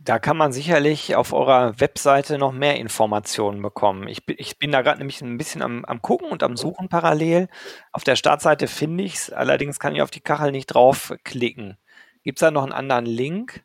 Da 0.01 0.19
kann 0.19 0.35
man 0.35 0.51
sicherlich 0.51 1.15
auf 1.15 1.31
eurer 1.31 1.79
Webseite 1.79 2.37
noch 2.37 2.51
mehr 2.51 2.75
Informationen 2.75 3.61
bekommen. 3.61 4.09
Ich, 4.09 4.21
ich 4.27 4.59
bin 4.59 4.73
da 4.73 4.81
gerade 4.81 4.97
nämlich 4.97 5.21
ein 5.21 5.37
bisschen 5.37 5.61
am, 5.61 5.85
am 5.85 6.01
Gucken 6.01 6.29
und 6.29 6.43
am 6.43 6.57
Suchen 6.57 6.89
parallel. 6.89 7.47
Auf 7.93 8.03
der 8.03 8.17
Startseite 8.17 8.67
finde 8.67 9.05
ich 9.05 9.15
es, 9.15 9.31
allerdings 9.31 9.79
kann 9.79 9.95
ich 9.95 10.01
auf 10.01 10.11
die 10.11 10.19
Kachel 10.19 10.51
nicht 10.51 10.67
draufklicken. 10.67 11.77
Gibt 12.23 12.37
es 12.37 12.41
da 12.41 12.51
noch 12.51 12.63
einen 12.63 12.71
anderen 12.71 13.05
Link? 13.05 13.63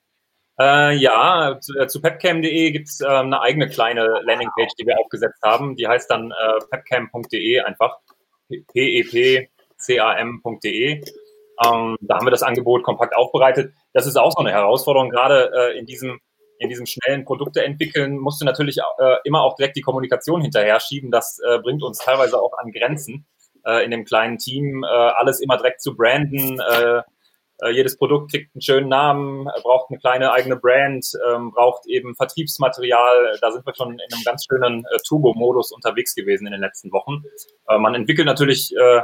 Äh, 0.60 0.96
ja, 0.96 1.58
zu, 1.60 1.78
äh, 1.78 1.86
zu 1.86 2.00
pepcam.de 2.02 2.72
gibt 2.72 2.88
es 2.88 3.00
äh, 3.00 3.06
eine 3.06 3.40
eigene 3.40 3.68
kleine 3.68 4.20
Landingpage, 4.24 4.74
die 4.78 4.86
wir 4.86 4.98
aufgesetzt 4.98 5.40
haben. 5.44 5.76
Die 5.76 5.86
heißt 5.86 6.10
dann 6.10 6.32
äh, 6.32 6.58
pepcam.de 6.70 7.60
einfach. 7.60 7.96
P-E-P-C-A-M.de. 8.72 9.50
Ähm, 11.64 11.96
da 12.00 12.16
haben 12.16 12.26
wir 12.26 12.30
das 12.30 12.42
Angebot 12.42 12.82
kompakt 12.82 13.14
aufbereitet. 13.14 13.72
Das 13.92 14.06
ist 14.06 14.16
auch 14.16 14.32
so 14.32 14.38
eine 14.38 14.50
Herausforderung, 14.52 15.10
gerade 15.10 15.52
äh, 15.54 15.78
in 15.78 15.86
diesem 15.86 16.20
in 16.60 16.68
diesem 16.68 16.86
schnellen 16.86 17.24
Produkte 17.24 17.62
entwickeln, 17.62 18.18
musst 18.18 18.40
du 18.40 18.44
natürlich 18.44 18.78
äh, 18.78 19.16
immer 19.22 19.42
auch 19.42 19.54
direkt 19.54 19.76
die 19.76 19.80
Kommunikation 19.80 20.42
hinterher 20.42 20.80
schieben. 20.80 21.12
Das 21.12 21.38
äh, 21.38 21.60
bringt 21.60 21.84
uns 21.84 21.98
teilweise 21.98 22.40
auch 22.40 22.52
an 22.58 22.72
Grenzen. 22.72 23.28
äh, 23.64 23.84
in 23.84 23.90
dem 23.90 24.04
kleinen 24.04 24.38
Team, 24.38 24.82
äh, 24.84 24.86
alles 24.86 25.40
immer 25.40 25.56
direkt 25.56 25.82
zu 25.82 25.96
branden. 25.96 26.60
Äh, 27.62 27.68
äh, 27.68 27.70
jedes 27.70 27.96
Produkt 27.96 28.30
kriegt 28.30 28.54
einen 28.54 28.62
schönen 28.62 28.88
Namen, 28.88 29.46
braucht 29.62 29.90
eine 29.90 29.98
kleine 29.98 30.32
eigene 30.32 30.56
Brand, 30.56 31.06
ähm, 31.28 31.52
braucht 31.52 31.86
eben 31.86 32.14
Vertriebsmaterial. 32.14 33.38
Da 33.40 33.50
sind 33.52 33.66
wir 33.66 33.74
schon 33.74 33.92
in 33.92 34.12
einem 34.12 34.24
ganz 34.24 34.46
schönen 34.48 34.84
äh, 34.84 34.98
Turbo-Modus 35.06 35.72
unterwegs 35.72 36.14
gewesen 36.14 36.46
in 36.46 36.52
den 36.52 36.60
letzten 36.60 36.92
Wochen. 36.92 37.22
Äh, 37.68 37.78
man 37.78 37.94
entwickelt 37.94 38.26
natürlich 38.26 38.74
äh, 38.76 39.02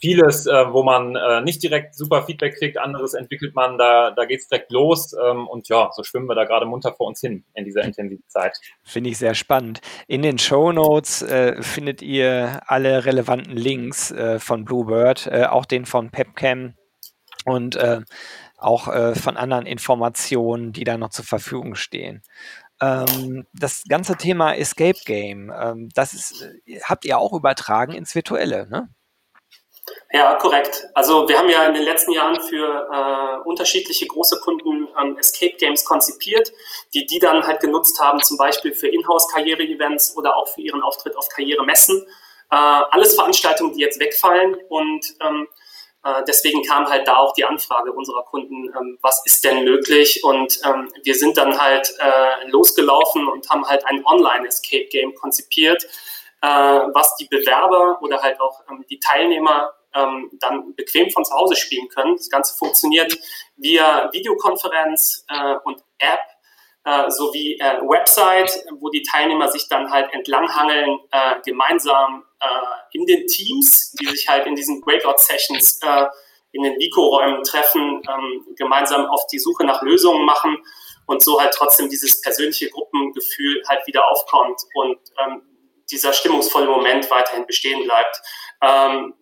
vieles, 0.00 0.46
äh, 0.46 0.72
wo 0.72 0.82
man 0.82 1.16
äh, 1.16 1.40
nicht 1.40 1.62
direkt 1.62 1.94
super 1.94 2.22
Feedback 2.22 2.56
kriegt, 2.58 2.78
anderes 2.78 3.14
entwickelt 3.14 3.54
man, 3.54 3.78
da, 3.78 4.10
da 4.10 4.24
geht 4.24 4.40
es 4.40 4.48
direkt 4.48 4.70
los 4.70 5.14
ähm, 5.14 5.48
und 5.48 5.68
ja, 5.68 5.90
so 5.92 6.02
schwimmen 6.02 6.26
wir 6.26 6.34
da 6.34 6.44
gerade 6.44 6.66
munter 6.66 6.92
vor 6.92 7.06
uns 7.06 7.20
hin 7.20 7.44
in 7.54 7.64
dieser 7.64 7.82
intensiven 7.82 8.24
Zeit. 8.28 8.58
Finde 8.84 9.10
ich 9.10 9.18
sehr 9.18 9.34
spannend. 9.34 9.80
In 10.06 10.22
den 10.22 10.38
Show 10.38 10.72
Notes 10.72 11.22
äh, 11.22 11.62
findet 11.62 12.02
ihr 12.02 12.60
alle 12.66 13.04
relevanten 13.04 13.56
Links 13.56 14.10
äh, 14.10 14.38
von 14.38 14.64
Bluebird, 14.64 15.26
äh, 15.26 15.44
auch 15.44 15.64
den 15.64 15.86
von 15.86 16.10
Pepcam 16.10 16.74
und 17.44 17.76
äh, 17.76 18.00
auch 18.56 18.84
von 19.14 19.38
anderen 19.38 19.64
Informationen, 19.64 20.72
die 20.72 20.84
da 20.84 20.98
noch 20.98 21.08
zur 21.08 21.24
Verfügung 21.24 21.76
stehen. 21.76 22.22
Ähm, 22.80 23.46
das 23.52 23.84
ganze 23.88 24.16
Thema 24.16 24.54
Escape 24.54 24.98
Game, 25.04 25.52
ähm, 25.54 25.90
das 25.94 26.14
ist, 26.14 26.48
habt 26.84 27.04
ihr 27.04 27.18
auch 27.18 27.32
übertragen 27.32 27.92
ins 27.92 28.14
Virtuelle, 28.14 28.68
ne? 28.68 28.88
Ja, 30.12 30.34
korrekt. 30.36 30.86
Also 30.94 31.28
wir 31.28 31.38
haben 31.38 31.48
ja 31.48 31.64
in 31.66 31.74
den 31.74 31.82
letzten 31.82 32.12
Jahren 32.12 32.40
für 32.40 32.88
äh, 32.92 33.48
unterschiedliche 33.48 34.06
große 34.06 34.40
Kunden 34.40 34.88
ähm, 35.00 35.16
Escape 35.18 35.56
Games 35.56 35.84
konzipiert, 35.84 36.52
die 36.94 37.06
die 37.06 37.18
dann 37.18 37.46
halt 37.46 37.60
genutzt 37.60 38.00
haben, 38.00 38.22
zum 38.22 38.36
Beispiel 38.36 38.72
für 38.72 38.88
Inhouse-Karriere-Events 38.88 40.16
oder 40.16 40.36
auch 40.36 40.48
für 40.48 40.60
ihren 40.60 40.82
Auftritt 40.82 41.16
auf 41.16 41.28
Karrieremessen. 41.28 42.02
Äh, 42.50 42.56
alles 42.56 43.14
Veranstaltungen, 43.14 43.74
die 43.74 43.80
jetzt 43.80 44.00
wegfallen 44.00 44.56
und 44.68 45.06
ähm, 45.20 45.48
äh, 45.48 45.69
deswegen 46.26 46.62
kam 46.62 46.86
halt 46.86 47.06
da 47.06 47.16
auch 47.16 47.34
die 47.34 47.44
Anfrage 47.44 47.92
unserer 47.92 48.22
Kunden, 48.24 48.68
ähm, 48.68 48.98
was 49.02 49.22
ist 49.26 49.44
denn 49.44 49.64
möglich? 49.64 50.24
Und 50.24 50.60
ähm, 50.64 50.90
wir 51.02 51.14
sind 51.14 51.36
dann 51.36 51.58
halt 51.60 51.94
äh, 51.98 52.48
losgelaufen 52.48 53.28
und 53.28 53.48
haben 53.50 53.66
halt 53.66 53.84
ein 53.86 54.04
Online-Escape-Game 54.04 55.14
konzipiert, 55.14 55.84
äh, 56.42 56.46
was 56.46 57.16
die 57.16 57.26
Bewerber 57.26 57.98
oder 58.02 58.22
halt 58.22 58.40
auch 58.40 58.60
ähm, 58.70 58.84
die 58.88 59.00
Teilnehmer 59.00 59.74
dann 59.92 60.76
bequem 60.76 61.10
von 61.10 61.24
zu 61.24 61.34
Hause 61.34 61.56
spielen 61.56 61.88
können. 61.88 62.14
Das 62.14 62.30
Ganze 62.30 62.56
funktioniert 62.56 63.18
via 63.56 64.08
Videokonferenz 64.12 65.24
äh, 65.28 65.56
und 65.64 65.82
App 65.98 66.20
äh, 66.84 67.10
sowie 67.10 67.58
äh, 67.58 67.80
Website, 67.82 68.64
wo 68.78 68.88
die 68.88 69.02
Teilnehmer 69.02 69.48
sich 69.48 69.68
dann 69.68 69.90
halt 69.90 70.12
entlanghangeln, 70.12 70.98
äh, 71.10 71.40
gemeinsam 71.44 72.24
äh, 72.40 72.46
in 72.92 73.06
den 73.06 73.26
Teams, 73.26 73.92
die 73.92 74.06
sich 74.06 74.28
halt 74.28 74.46
in 74.46 74.54
diesen 74.54 74.80
Breakout-Sessions 74.80 75.80
äh, 75.82 76.06
in 76.52 76.62
den 76.62 76.78
Vico-Räumen 76.78 77.42
treffen, 77.44 78.02
ähm, 78.08 78.46
gemeinsam 78.56 79.06
auf 79.06 79.26
die 79.30 79.38
Suche 79.38 79.64
nach 79.64 79.82
Lösungen 79.82 80.24
machen 80.24 80.58
und 81.06 81.22
so 81.22 81.40
halt 81.40 81.52
trotzdem 81.54 81.88
dieses 81.88 82.20
persönliche 82.20 82.70
Gruppengefühl 82.70 83.62
halt 83.68 83.86
wieder 83.86 84.08
aufkommt 84.08 84.60
und 84.74 84.98
ähm, 85.18 85.42
dieser 85.90 86.12
stimmungsvolle 86.12 86.66
Moment 86.66 87.10
weiterhin 87.10 87.46
bestehen 87.46 87.84
bleibt. 87.84 88.20
Ähm, 88.62 89.14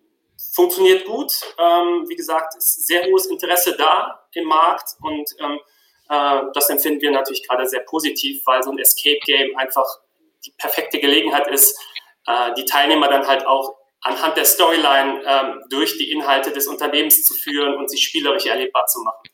funktioniert 0.53 1.05
gut. 1.05 1.33
Ähm, 1.57 2.05
wie 2.07 2.15
gesagt, 2.15 2.55
ist 2.57 2.87
sehr 2.87 3.05
hohes 3.05 3.25
Interesse 3.25 3.75
da 3.75 4.27
im 4.33 4.45
Markt 4.45 4.95
und 5.01 5.29
ähm, 5.39 5.59
äh, 6.09 6.41
das 6.53 6.69
empfinden 6.69 7.01
wir 7.01 7.11
natürlich 7.11 7.47
gerade 7.47 7.67
sehr 7.67 7.81
positiv, 7.81 8.41
weil 8.45 8.63
so 8.63 8.71
ein 8.71 8.79
Escape 8.79 9.19
Game 9.25 9.55
einfach 9.57 9.85
die 10.45 10.53
perfekte 10.57 10.99
Gelegenheit 10.99 11.47
ist, 11.47 11.79
äh, 12.25 12.53
die 12.55 12.65
Teilnehmer 12.65 13.07
dann 13.07 13.27
halt 13.27 13.45
auch 13.45 13.75
anhand 14.01 14.37
der 14.37 14.45
Storyline 14.45 15.21
ähm, 15.25 15.63
durch 15.69 15.97
die 15.97 16.11
Inhalte 16.11 16.51
des 16.51 16.67
Unternehmens 16.67 17.23
zu 17.25 17.33
führen 17.33 17.75
und 17.75 17.89
sie 17.89 17.97
spielerisch 17.97 18.45
erlebbar 18.45 18.85
zu 18.85 19.01
machen. 19.03 19.29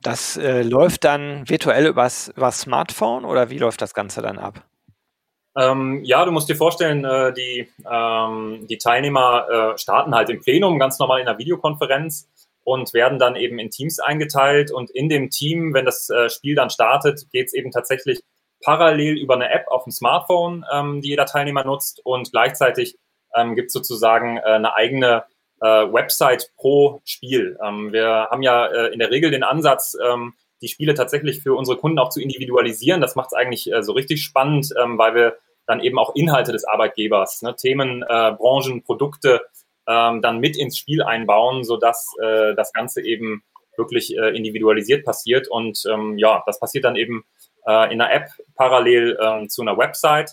Das 0.00 0.36
äh, 0.36 0.62
läuft 0.62 1.04
dann 1.04 1.48
virtuell 1.48 1.86
übers, 1.86 2.28
übers 2.28 2.60
Smartphone 2.60 3.24
oder 3.24 3.50
wie 3.50 3.58
läuft 3.58 3.80
das 3.80 3.94
Ganze 3.94 4.20
dann 4.20 4.38
ab? 4.38 4.64
Ähm, 5.56 6.02
ja, 6.02 6.24
du 6.24 6.32
musst 6.32 6.48
dir 6.48 6.56
vorstellen, 6.56 7.04
äh, 7.04 7.32
die, 7.32 7.68
ähm, 7.90 8.66
die 8.68 8.78
Teilnehmer 8.78 9.72
äh, 9.74 9.78
starten 9.78 10.14
halt 10.14 10.30
im 10.30 10.40
Plenum 10.40 10.78
ganz 10.78 10.98
normal 10.98 11.20
in 11.20 11.28
einer 11.28 11.38
Videokonferenz 11.38 12.28
und 12.64 12.94
werden 12.94 13.18
dann 13.18 13.36
eben 13.36 13.58
in 13.58 13.70
Teams 13.70 13.98
eingeteilt. 13.98 14.70
Und 14.70 14.90
in 14.90 15.08
dem 15.08 15.30
Team, 15.30 15.74
wenn 15.74 15.84
das 15.84 16.08
äh, 16.10 16.28
Spiel 16.28 16.54
dann 16.54 16.70
startet, 16.70 17.26
geht 17.32 17.46
es 17.46 17.54
eben 17.54 17.70
tatsächlich 17.70 18.20
parallel 18.64 19.18
über 19.18 19.34
eine 19.34 19.50
App 19.50 19.66
auf 19.68 19.84
dem 19.84 19.92
Smartphone, 19.92 20.64
ähm, 20.72 21.00
die 21.00 21.08
jeder 21.08 21.26
Teilnehmer 21.26 21.64
nutzt. 21.64 22.00
Und 22.04 22.30
gleichzeitig 22.30 22.96
ähm, 23.34 23.54
gibt 23.54 23.68
es 23.68 23.72
sozusagen 23.72 24.36
äh, 24.38 24.42
eine 24.42 24.74
eigene 24.74 25.24
äh, 25.60 25.66
Website 25.66 26.50
pro 26.56 27.00
Spiel. 27.04 27.58
Ähm, 27.64 27.92
wir 27.92 28.28
haben 28.30 28.42
ja 28.42 28.66
äh, 28.66 28.92
in 28.92 28.98
der 28.98 29.10
Regel 29.10 29.30
den 29.30 29.42
Ansatz, 29.42 29.96
ähm, 30.04 30.34
die 30.60 30.68
Spiele 30.68 30.94
tatsächlich 30.94 31.40
für 31.42 31.54
unsere 31.54 31.76
Kunden 31.76 31.98
auch 31.98 32.10
zu 32.10 32.20
individualisieren. 32.20 33.00
Das 33.00 33.16
macht 33.16 33.28
es 33.32 33.32
eigentlich 33.32 33.72
äh, 33.72 33.82
so 33.82 33.92
richtig 33.92 34.22
spannend, 34.22 34.72
ähm, 34.80 34.98
weil 34.98 35.14
wir 35.14 35.36
dann 35.66 35.80
eben 35.80 35.98
auch 35.98 36.14
Inhalte 36.14 36.52
des 36.52 36.64
Arbeitgebers, 36.64 37.42
ne, 37.42 37.54
Themen, 37.56 38.02
äh, 38.02 38.32
Branchen, 38.32 38.82
Produkte 38.82 39.42
ähm, 39.86 40.22
dann 40.22 40.38
mit 40.38 40.56
ins 40.56 40.78
Spiel 40.78 41.02
einbauen, 41.02 41.64
sodass 41.64 42.14
äh, 42.22 42.54
das 42.54 42.72
Ganze 42.72 43.02
eben 43.02 43.42
wirklich 43.76 44.16
äh, 44.16 44.36
individualisiert 44.36 45.04
passiert. 45.04 45.48
Und 45.48 45.82
ähm, 45.90 46.18
ja, 46.18 46.42
das 46.46 46.60
passiert 46.60 46.84
dann 46.84 46.96
eben 46.96 47.24
äh, 47.66 47.92
in 47.92 48.00
einer 48.00 48.12
App 48.12 48.28
parallel 48.54 49.18
äh, 49.20 49.46
zu 49.48 49.62
einer 49.62 49.78
Website 49.78 50.32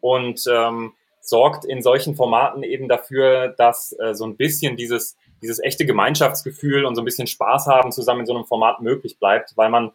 und 0.00 0.44
ähm, 0.50 0.92
sorgt 1.20 1.64
in 1.64 1.82
solchen 1.82 2.16
Formaten 2.16 2.62
eben 2.62 2.88
dafür, 2.88 3.48
dass 3.48 3.94
äh, 3.98 4.14
so 4.14 4.24
ein 4.24 4.36
bisschen 4.36 4.76
dieses 4.76 5.16
dieses 5.42 5.62
echte 5.62 5.86
Gemeinschaftsgefühl 5.86 6.84
und 6.84 6.94
so 6.94 7.02
ein 7.02 7.04
bisschen 7.04 7.26
Spaß 7.26 7.66
haben 7.66 7.92
zusammen 7.92 8.20
in 8.20 8.26
so 8.26 8.34
einem 8.34 8.44
Format 8.44 8.80
möglich 8.80 9.18
bleibt, 9.18 9.56
weil 9.56 9.70
man, 9.70 9.92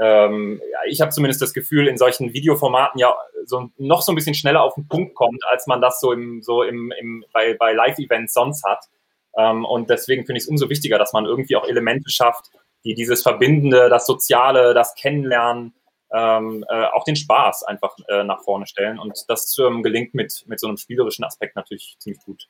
ähm, 0.00 0.60
ja, 0.70 0.78
ich 0.86 1.00
habe 1.00 1.10
zumindest 1.10 1.42
das 1.42 1.52
Gefühl, 1.52 1.86
in 1.86 1.98
solchen 1.98 2.32
Videoformaten 2.32 2.98
ja 2.98 3.14
so 3.44 3.70
noch 3.76 4.02
so 4.02 4.12
ein 4.12 4.14
bisschen 4.14 4.34
schneller 4.34 4.62
auf 4.62 4.74
den 4.74 4.88
Punkt 4.88 5.14
kommt, 5.14 5.44
als 5.50 5.66
man 5.66 5.80
das 5.80 6.00
so 6.00 6.12
im, 6.12 6.42
so 6.42 6.62
im, 6.62 6.92
im 6.92 7.24
bei, 7.32 7.54
bei 7.54 7.72
Live-Events 7.72 8.32
sonst 8.32 8.64
hat. 8.64 8.84
Ähm, 9.36 9.64
und 9.64 9.90
deswegen 9.90 10.24
finde 10.24 10.38
ich 10.38 10.44
es 10.44 10.48
umso 10.48 10.68
wichtiger, 10.70 10.98
dass 10.98 11.12
man 11.12 11.26
irgendwie 11.26 11.56
auch 11.56 11.66
Elemente 11.66 12.10
schafft, 12.10 12.50
die 12.84 12.94
dieses 12.94 13.22
Verbindende, 13.22 13.88
das 13.88 14.06
Soziale, 14.06 14.74
das 14.74 14.94
Kennenlernen, 14.94 15.74
ähm, 16.12 16.64
äh, 16.68 16.84
auch 16.86 17.04
den 17.04 17.16
Spaß 17.16 17.62
einfach 17.64 17.96
äh, 18.08 18.24
nach 18.24 18.42
vorne 18.42 18.66
stellen. 18.66 18.98
Und 18.98 19.24
das 19.28 19.56
ähm, 19.58 19.82
gelingt 19.82 20.14
mit, 20.14 20.44
mit 20.46 20.60
so 20.60 20.68
einem 20.68 20.76
spielerischen 20.76 21.24
Aspekt 21.24 21.56
natürlich 21.56 21.96
ziemlich 21.98 22.22
gut. 22.24 22.48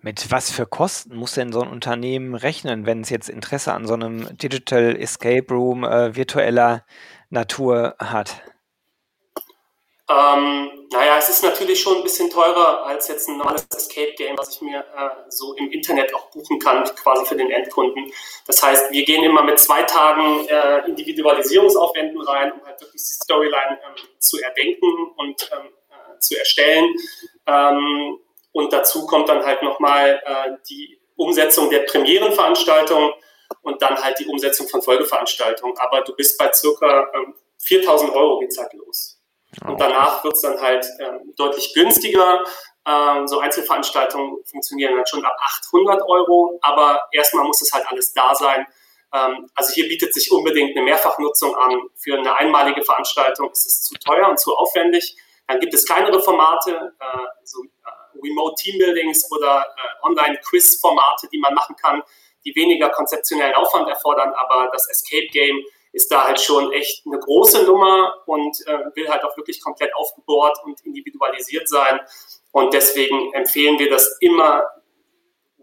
Mit 0.00 0.30
was 0.30 0.50
für 0.50 0.66
Kosten 0.66 1.16
muss 1.16 1.34
denn 1.34 1.52
so 1.52 1.60
ein 1.60 1.68
Unternehmen 1.68 2.34
rechnen, 2.34 2.86
wenn 2.86 3.00
es 3.00 3.10
jetzt 3.10 3.28
Interesse 3.28 3.72
an 3.72 3.86
so 3.86 3.94
einem 3.94 4.36
Digital 4.36 4.96
Escape 4.96 5.46
Room 5.50 5.84
äh, 5.84 6.14
virtueller 6.14 6.84
Natur 7.30 7.96
hat? 7.98 8.42
Ähm, 10.08 10.86
naja, 10.92 11.18
es 11.18 11.28
ist 11.28 11.42
natürlich 11.42 11.80
schon 11.80 11.96
ein 11.96 12.02
bisschen 12.04 12.30
teurer 12.30 12.86
als 12.86 13.08
jetzt 13.08 13.28
ein 13.28 13.38
normales 13.38 13.66
Escape 13.76 14.12
Game, 14.12 14.38
was 14.38 14.54
ich 14.54 14.62
mir 14.62 14.78
äh, 14.78 15.30
so 15.30 15.54
im 15.54 15.68
Internet 15.72 16.14
auch 16.14 16.30
buchen 16.30 16.60
kann, 16.60 16.84
quasi 16.84 17.26
für 17.26 17.34
den 17.34 17.50
Endkunden. 17.50 18.12
Das 18.46 18.62
heißt, 18.62 18.92
wir 18.92 19.04
gehen 19.04 19.24
immer 19.24 19.42
mit 19.42 19.58
zwei 19.58 19.82
Tagen 19.82 20.46
äh, 20.46 20.86
Individualisierungsaufwänden 20.86 22.20
rein, 22.22 22.52
um 22.52 22.64
halt 22.64 22.80
wirklich 22.80 23.02
die 23.02 23.14
Storyline 23.14 23.80
ähm, 23.84 24.08
zu 24.20 24.40
erdenken 24.40 25.10
und 25.16 25.50
ähm, 25.52 25.72
äh, 25.90 26.18
zu 26.20 26.38
erstellen. 26.38 26.94
Ähm, 27.48 28.20
und 28.56 28.72
dazu 28.72 29.06
kommt 29.06 29.28
dann 29.28 29.44
halt 29.44 29.62
nochmal 29.62 30.18
äh, 30.24 30.56
die 30.70 30.98
Umsetzung 31.16 31.68
der 31.68 31.80
Premierenveranstaltung 31.80 33.12
und 33.60 33.82
dann 33.82 34.02
halt 34.02 34.18
die 34.18 34.24
Umsetzung 34.24 34.66
von 34.66 34.80
Folgeveranstaltungen. 34.80 35.76
Aber 35.76 36.00
du 36.00 36.14
bist 36.14 36.38
bei 36.38 36.50
circa 36.54 37.06
ähm, 37.14 37.34
4000 37.58 38.14
Euro 38.14 38.38
geht's 38.38 38.56
halt 38.56 38.72
los. 38.72 39.20
Oh. 39.62 39.72
Und 39.72 39.80
danach 39.80 40.24
wird's 40.24 40.40
dann 40.40 40.58
halt 40.58 40.86
ähm, 41.00 41.34
deutlich 41.36 41.74
günstiger. 41.74 42.44
Ähm, 42.86 43.28
so 43.28 43.40
Einzelveranstaltungen 43.40 44.38
funktionieren 44.46 44.96
dann 44.96 45.06
schon 45.06 45.22
ab 45.22 45.36
800 45.38 46.00
Euro, 46.08 46.58
aber 46.62 47.08
erstmal 47.12 47.44
muss 47.44 47.60
es 47.60 47.74
halt 47.74 47.86
alles 47.90 48.14
da 48.14 48.34
sein. 48.34 48.66
Ähm, 49.12 49.50
also 49.54 49.74
hier 49.74 49.86
bietet 49.86 50.14
sich 50.14 50.32
unbedingt 50.32 50.74
eine 50.74 50.82
Mehrfachnutzung 50.82 51.54
an. 51.56 51.78
Für 51.96 52.16
eine 52.16 52.34
einmalige 52.38 52.82
Veranstaltung 52.82 53.50
ist 53.50 53.66
es 53.66 53.82
zu 53.82 53.96
teuer 53.98 54.30
und 54.30 54.40
zu 54.40 54.56
aufwendig. 54.56 55.14
Dann 55.46 55.60
gibt 55.60 55.74
es 55.74 55.84
kleinere 55.84 56.22
Formate, 56.22 56.94
äh, 56.98 57.18
so 57.44 57.62
Remote 58.22 58.54
Teambuildings 58.62 59.30
oder 59.30 59.66
äh, 59.76 60.06
Online-Quiz-Formate, 60.06 61.28
die 61.32 61.38
man 61.38 61.54
machen 61.54 61.76
kann, 61.76 62.02
die 62.44 62.54
weniger 62.54 62.90
konzeptionellen 62.90 63.54
Aufwand 63.54 63.88
erfordern, 63.88 64.32
aber 64.34 64.70
das 64.72 64.88
Escape 64.88 65.26
Game 65.28 65.64
ist 65.92 66.12
da 66.12 66.24
halt 66.24 66.40
schon 66.40 66.72
echt 66.72 67.06
eine 67.06 67.18
große 67.18 67.64
Nummer 67.64 68.22
und 68.26 68.54
äh, 68.66 68.94
will 68.94 69.08
halt 69.08 69.24
auch 69.24 69.36
wirklich 69.36 69.62
komplett 69.62 69.94
aufgebohrt 69.94 70.58
und 70.64 70.78
individualisiert 70.84 71.68
sein. 71.68 72.00
Und 72.52 72.74
deswegen 72.74 73.32
empfehlen 73.32 73.78
wir 73.78 73.88
das 73.88 74.18
immer, 74.20 74.62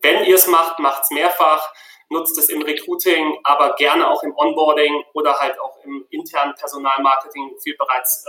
wenn 0.02 0.26
ihr 0.26 0.36
es 0.36 0.48
macht, 0.48 0.80
macht 0.80 1.04
es 1.04 1.12
mehrfach, 1.12 1.72
nutzt 2.10 2.38
es 2.40 2.50
im 2.50 2.64
Recruiting, 2.64 3.40
aber 3.44 3.76
gerne 3.76 4.10
auch 4.10 4.24
im 4.24 4.36
Onboarding 4.36 5.04
oder 5.14 5.40
halt 5.40 5.60
auch 5.60 5.78
im 5.84 6.06
internen 6.10 6.56
Personalmarketing 6.56 7.56
für 7.62 7.76
bereits 7.78 8.26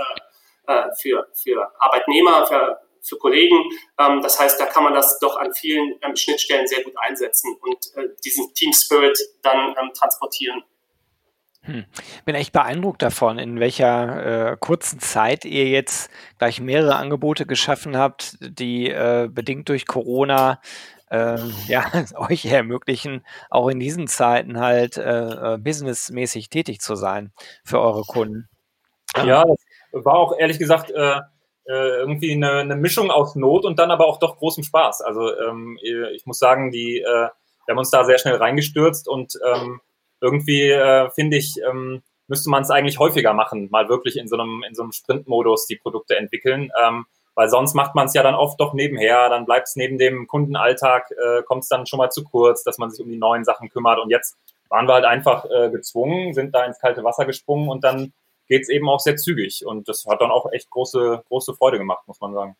äh, 0.66 0.72
äh 0.72 0.90
für, 1.00 1.26
für 1.34 1.72
Arbeitnehmer, 1.78 2.46
für 2.46 2.80
für 3.04 3.16
Kollegen. 3.18 3.56
Ähm, 3.98 4.20
das 4.22 4.38
heißt, 4.40 4.58
da 4.58 4.66
kann 4.66 4.84
man 4.84 4.94
das 4.94 5.18
doch 5.20 5.36
an 5.36 5.52
vielen 5.52 5.94
ähm, 6.02 6.16
Schnittstellen 6.16 6.66
sehr 6.66 6.82
gut 6.82 6.94
einsetzen 6.96 7.56
und 7.60 7.96
äh, 7.96 8.08
diesen 8.24 8.52
Team 8.54 8.72
Spirit 8.72 9.18
dann 9.42 9.74
ähm, 9.80 9.90
transportieren. 9.94 10.62
Hm. 11.62 11.86
Bin 12.26 12.34
echt 12.34 12.52
beeindruckt 12.52 13.00
davon, 13.00 13.38
in 13.38 13.58
welcher 13.58 14.52
äh, 14.52 14.56
kurzen 14.58 15.00
Zeit 15.00 15.46
ihr 15.46 15.66
jetzt 15.66 16.10
gleich 16.38 16.60
mehrere 16.60 16.96
Angebote 16.96 17.46
geschaffen 17.46 17.96
habt, 17.96 18.36
die 18.40 18.90
äh, 18.90 19.28
bedingt 19.32 19.70
durch 19.70 19.86
Corona 19.86 20.60
äh, 21.10 21.38
ja, 21.68 21.90
euch 22.16 22.44
ermöglichen, 22.44 23.24
auch 23.48 23.68
in 23.68 23.80
diesen 23.80 24.08
Zeiten 24.08 24.60
halt 24.60 24.98
äh, 24.98 25.54
äh, 25.54 25.58
businessmäßig 25.58 26.50
tätig 26.50 26.80
zu 26.80 26.96
sein 26.96 27.32
für 27.64 27.80
eure 27.80 28.02
Kunden. 28.02 28.48
Ja, 29.24 29.44
das 29.92 30.04
war 30.04 30.14
auch 30.14 30.36
ehrlich 30.36 30.58
gesagt 30.58 30.90
äh, 30.90 31.20
äh, 31.66 31.98
irgendwie 31.98 32.32
eine, 32.32 32.52
eine, 32.58 32.76
Mischung 32.76 33.10
aus 33.10 33.36
Not 33.36 33.64
und 33.64 33.78
dann 33.78 33.90
aber 33.90 34.06
auch 34.06 34.18
doch 34.18 34.36
großem 34.36 34.64
Spaß. 34.64 35.00
Also 35.00 35.36
ähm, 35.38 35.78
ich 35.82 36.26
muss 36.26 36.38
sagen, 36.38 36.70
die, 36.70 37.00
äh, 37.00 37.04
wir 37.04 37.30
haben 37.68 37.78
uns 37.78 37.90
da 37.90 38.04
sehr 38.04 38.18
schnell 38.18 38.36
reingestürzt 38.36 39.08
und 39.08 39.32
ähm, 39.44 39.80
irgendwie 40.20 40.70
äh, 40.70 41.10
finde 41.10 41.36
ich, 41.36 41.56
ähm, 41.68 42.02
müsste 42.26 42.50
man 42.50 42.62
es 42.62 42.70
eigentlich 42.70 42.98
häufiger 42.98 43.32
machen, 43.32 43.68
mal 43.70 43.88
wirklich 43.88 44.16
in 44.16 44.28
so 44.28 44.36
einem, 44.36 44.62
in 44.68 44.74
so 44.74 44.82
einem 44.82 44.92
Sprintmodus 44.92 45.66
die 45.66 45.76
Produkte 45.76 46.16
entwickeln. 46.16 46.70
Ähm, 46.82 47.06
weil 47.34 47.48
sonst 47.48 47.74
macht 47.74 47.94
man 47.94 48.06
es 48.06 48.14
ja 48.14 48.22
dann 48.22 48.34
oft 48.34 48.60
doch 48.60 48.74
nebenher, 48.74 49.28
dann 49.28 49.44
bleibt 49.44 49.66
es 49.66 49.76
neben 49.76 49.98
dem 49.98 50.26
Kundenalltag, 50.28 51.10
äh, 51.10 51.42
kommt 51.42 51.64
es 51.64 51.68
dann 51.68 51.86
schon 51.86 51.98
mal 51.98 52.10
zu 52.10 52.22
kurz, 52.22 52.62
dass 52.62 52.78
man 52.78 52.90
sich 52.90 53.04
um 53.04 53.10
die 53.10 53.18
neuen 53.18 53.44
Sachen 53.44 53.70
kümmert. 53.70 53.98
Und 53.98 54.10
jetzt 54.10 54.36
waren 54.68 54.86
wir 54.86 54.94
halt 54.94 55.04
einfach 55.04 55.44
äh, 55.46 55.70
gezwungen, 55.70 56.32
sind 56.32 56.54
da 56.54 56.64
ins 56.64 56.78
kalte 56.78 57.02
Wasser 57.02 57.24
gesprungen 57.24 57.68
und 57.68 57.82
dann 57.82 58.12
geht 58.48 58.62
es 58.62 58.68
eben 58.68 58.88
auch 58.88 59.00
sehr 59.00 59.16
zügig. 59.16 59.64
Und 59.66 59.88
das 59.88 60.04
hat 60.06 60.20
dann 60.20 60.30
auch 60.30 60.50
echt 60.52 60.70
große, 60.70 61.22
große 61.28 61.54
Freude 61.54 61.78
gemacht, 61.78 62.06
muss 62.06 62.20
man 62.20 62.34
sagen. 62.34 62.56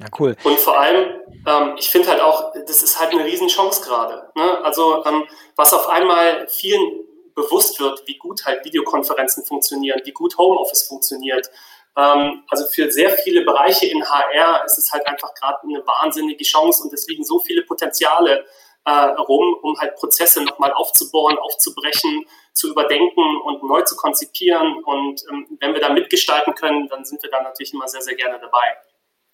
Ja, 0.00 0.06
cool. 0.18 0.36
Und 0.42 0.58
vor 0.58 0.78
allem, 0.78 1.20
ähm, 1.46 1.76
ich 1.78 1.88
finde 1.88 2.08
halt 2.08 2.20
auch, 2.20 2.52
das 2.66 2.82
ist 2.82 2.98
halt 2.98 3.12
eine 3.12 3.24
Riesenchance 3.24 3.82
gerade. 3.84 4.28
Ne? 4.34 4.64
Also 4.64 5.04
ähm, 5.06 5.24
was 5.56 5.72
auf 5.72 5.88
einmal 5.88 6.48
vielen 6.48 7.04
bewusst 7.34 7.78
wird, 7.80 8.02
wie 8.06 8.16
gut 8.16 8.44
halt 8.44 8.64
Videokonferenzen 8.64 9.44
funktionieren, 9.44 10.00
wie 10.04 10.12
gut 10.12 10.36
Homeoffice 10.36 10.88
funktioniert. 10.88 11.48
Ähm, 11.96 12.42
also 12.48 12.64
für 12.66 12.90
sehr 12.90 13.10
viele 13.10 13.44
Bereiche 13.44 13.86
in 13.86 14.04
HR 14.04 14.64
ist 14.64 14.78
es 14.78 14.92
halt 14.92 15.06
einfach 15.06 15.32
gerade 15.34 15.58
eine 15.62 15.86
wahnsinnige 15.86 16.44
Chance 16.44 16.82
und 16.82 16.92
es 16.92 17.06
liegen 17.06 17.24
so 17.24 17.38
viele 17.38 17.62
Potenziale 17.62 18.44
äh, 18.84 18.90
rum, 18.90 19.56
um 19.62 19.78
halt 19.78 19.96
Prozesse 19.96 20.42
nochmal 20.42 20.72
aufzubohren, 20.72 21.38
aufzubrechen, 21.38 22.26
zu 22.52 22.70
überdenken 22.70 23.40
und 23.44 23.62
neu 23.62 23.82
zu 23.82 23.96
konzipieren. 23.96 24.82
Und 24.84 25.22
ähm, 25.30 25.46
wenn 25.60 25.74
wir 25.74 25.80
da 25.80 25.90
mitgestalten 25.90 26.54
können, 26.54 26.88
dann 26.88 27.04
sind 27.04 27.22
wir 27.22 27.30
da 27.30 27.42
natürlich 27.42 27.74
immer 27.74 27.88
sehr, 27.88 28.02
sehr 28.02 28.14
gerne 28.14 28.38
dabei. 28.38 28.76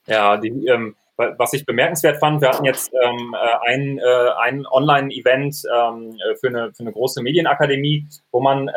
Ja, 0.07 0.37
die, 0.37 0.49
ähm, 0.67 0.97
was 1.39 1.53
ich 1.53 1.67
bemerkenswert 1.67 2.19
fand, 2.19 2.41
wir 2.41 2.49
hatten 2.49 2.65
jetzt 2.65 2.93
ähm, 2.93 3.35
äh, 3.35 3.71
ein, 3.71 3.99
äh, 3.99 4.31
ein 4.41 4.67
Online-Event 4.67 5.63
ähm, 5.73 6.17
für, 6.41 6.49
eine, 6.49 6.73
für 6.73 6.81
eine 6.81 6.93
große 6.93 7.23
Medienakademie, 7.23 8.07
wo 8.33 8.41
man 8.41 8.69
äh, 8.69 8.73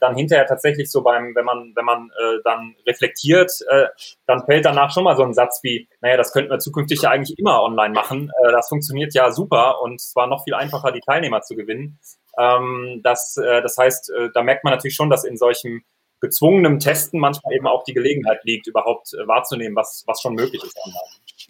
dann 0.00 0.16
hinterher 0.16 0.46
tatsächlich 0.46 0.90
so 0.90 1.02
beim, 1.02 1.34
wenn 1.34 1.44
man, 1.44 1.72
wenn 1.74 1.84
man 1.84 2.10
äh, 2.10 2.38
dann 2.44 2.74
reflektiert, 2.86 3.52
äh, 3.68 3.86
dann 4.26 4.44
fällt 4.44 4.64
danach 4.64 4.92
schon 4.92 5.04
mal 5.04 5.16
so 5.16 5.22
ein 5.22 5.34
Satz 5.34 5.60
wie, 5.62 5.88
naja, 6.00 6.16
das 6.16 6.32
könnten 6.32 6.50
wir 6.50 6.58
zukünftig 6.58 7.02
ja 7.02 7.10
eigentlich 7.10 7.38
immer 7.38 7.62
online 7.62 7.94
machen. 7.94 8.30
Äh, 8.44 8.52
das 8.52 8.68
funktioniert 8.68 9.14
ja 9.14 9.30
super 9.30 9.80
und 9.82 10.00
es 10.00 10.14
war 10.14 10.26
noch 10.26 10.44
viel 10.44 10.54
einfacher, 10.54 10.92
die 10.92 11.00
Teilnehmer 11.00 11.42
zu 11.42 11.56
gewinnen. 11.56 11.98
Ähm, 12.38 13.00
das, 13.02 13.36
äh, 13.36 13.62
das 13.62 13.76
heißt, 13.78 14.10
äh, 14.10 14.28
da 14.34 14.42
merkt 14.42 14.64
man 14.64 14.72
natürlich 14.72 14.96
schon, 14.96 15.10
dass 15.10 15.24
in 15.24 15.36
solchen 15.36 15.82
gezwungenem 16.20 16.78
Testen 16.78 17.20
manchmal 17.20 17.54
eben 17.54 17.66
auch 17.66 17.84
die 17.84 17.94
Gelegenheit 17.94 18.40
liegt, 18.44 18.66
überhaupt 18.66 19.12
äh, 19.14 19.26
wahrzunehmen, 19.26 19.76
was, 19.76 20.04
was 20.06 20.20
schon 20.20 20.34
möglich 20.34 20.62
ist. 20.62 20.78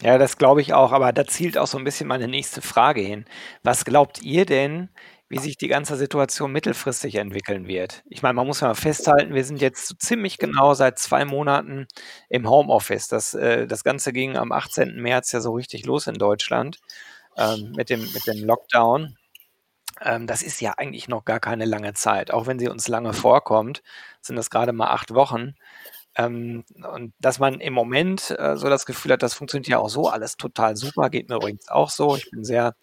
Ja, 0.02 0.18
das 0.18 0.36
glaube 0.36 0.60
ich 0.60 0.74
auch, 0.74 0.92
aber 0.92 1.12
da 1.12 1.24
zielt 1.26 1.56
auch 1.56 1.66
so 1.66 1.78
ein 1.78 1.84
bisschen 1.84 2.06
meine 2.06 2.28
nächste 2.28 2.60
Frage 2.60 3.00
hin. 3.00 3.24
Was 3.62 3.84
glaubt 3.86 4.20
ihr 4.22 4.44
denn, 4.44 4.90
wie 5.28 5.38
sich 5.38 5.56
die 5.56 5.68
ganze 5.68 5.96
Situation 5.96 6.52
mittelfristig 6.52 7.14
entwickeln 7.14 7.66
wird? 7.66 8.02
Ich 8.10 8.22
meine, 8.22 8.34
man 8.34 8.46
muss 8.46 8.60
ja 8.60 8.68
mal 8.68 8.74
festhalten, 8.74 9.34
wir 9.34 9.44
sind 9.44 9.60
jetzt 9.60 9.86
so 9.88 9.94
ziemlich 9.94 10.36
genau 10.38 10.74
seit 10.74 10.98
zwei 10.98 11.24
Monaten 11.24 11.86
im 12.28 12.48
Homeoffice. 12.48 13.08
Das, 13.08 13.32
äh, 13.34 13.66
das 13.66 13.84
Ganze 13.84 14.12
ging 14.12 14.36
am 14.36 14.52
18. 14.52 15.00
März 15.00 15.32
ja 15.32 15.40
so 15.40 15.52
richtig 15.52 15.86
los 15.86 16.06
in 16.06 16.14
Deutschland 16.16 16.78
ähm, 17.38 17.72
mit, 17.74 17.88
dem, 17.90 18.00
mit 18.00 18.26
dem 18.26 18.44
Lockdown. 18.44 19.16
Ähm, 20.02 20.26
das 20.26 20.42
ist 20.42 20.60
ja 20.60 20.74
eigentlich 20.78 21.08
noch 21.08 21.24
gar 21.24 21.40
keine 21.40 21.64
lange 21.66 21.94
Zeit. 21.94 22.30
Auch 22.32 22.46
wenn 22.46 22.58
sie 22.58 22.68
uns 22.68 22.88
lange 22.88 23.12
vorkommt, 23.14 23.82
sind 24.22 24.36
das 24.36 24.50
gerade 24.50 24.72
mal 24.72 24.88
acht 24.90 25.14
Wochen. 25.14 25.54
Ähm, 26.16 26.64
und 26.92 27.12
dass 27.20 27.38
man 27.38 27.60
im 27.60 27.74
Moment 27.74 28.34
äh, 28.38 28.56
so 28.56 28.68
das 28.68 28.86
Gefühl 28.86 29.12
hat, 29.12 29.22
das 29.22 29.34
funktioniert 29.34 29.68
ja 29.68 29.78
auch 29.78 29.90
so 29.90 30.08
alles 30.08 30.36
total 30.36 30.76
super, 30.76 31.10
geht 31.10 31.28
mir 31.28 31.36
übrigens 31.36 31.68
auch 31.68 31.90
so. 31.90 32.16
Ich 32.16 32.30
bin 32.30 32.42
sehr 32.44 32.74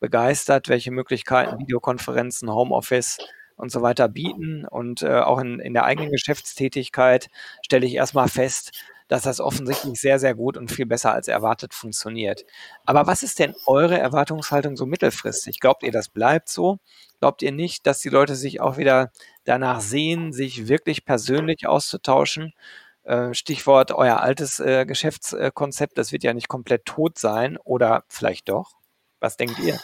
begeistert, 0.00 0.68
welche 0.68 0.90
Möglichkeiten 0.90 1.58
Videokonferenzen, 1.58 2.50
Homeoffice 2.50 3.18
und 3.56 3.70
so 3.70 3.80
weiter 3.82 4.08
bieten. 4.08 4.66
Und 4.66 5.02
äh, 5.02 5.20
auch 5.20 5.38
in, 5.38 5.58
in 5.60 5.72
der 5.72 5.84
eigenen 5.84 6.10
Geschäftstätigkeit 6.10 7.28
stelle 7.64 7.86
ich 7.86 7.94
erstmal 7.94 8.28
fest, 8.28 8.72
dass 9.12 9.24
das 9.24 9.40
offensichtlich 9.40 10.00
sehr, 10.00 10.18
sehr 10.18 10.34
gut 10.34 10.56
und 10.56 10.72
viel 10.72 10.86
besser 10.86 11.12
als 11.12 11.28
erwartet 11.28 11.74
funktioniert. 11.74 12.46
Aber 12.86 13.06
was 13.06 13.22
ist 13.22 13.40
denn 13.40 13.54
eure 13.66 13.98
Erwartungshaltung 13.98 14.74
so 14.74 14.86
mittelfristig? 14.86 15.60
Glaubt 15.60 15.82
ihr, 15.82 15.92
das 15.92 16.08
bleibt 16.08 16.48
so? 16.48 16.78
Glaubt 17.20 17.42
ihr 17.42 17.52
nicht, 17.52 17.86
dass 17.86 18.00
die 18.00 18.08
Leute 18.08 18.36
sich 18.36 18.62
auch 18.62 18.78
wieder 18.78 19.12
danach 19.44 19.82
sehen, 19.82 20.32
sich 20.32 20.66
wirklich 20.66 21.04
persönlich 21.04 21.66
auszutauschen? 21.66 22.54
Äh, 23.02 23.34
Stichwort 23.34 23.92
euer 23.92 24.20
altes 24.20 24.60
äh, 24.60 24.86
Geschäftskonzept, 24.86 25.98
das 25.98 26.10
wird 26.12 26.22
ja 26.22 26.32
nicht 26.32 26.48
komplett 26.48 26.86
tot 26.86 27.18
sein 27.18 27.58
oder 27.58 28.04
vielleicht 28.08 28.48
doch? 28.48 28.72
Was 29.20 29.36
denkt 29.36 29.58
ihr? 29.58 29.78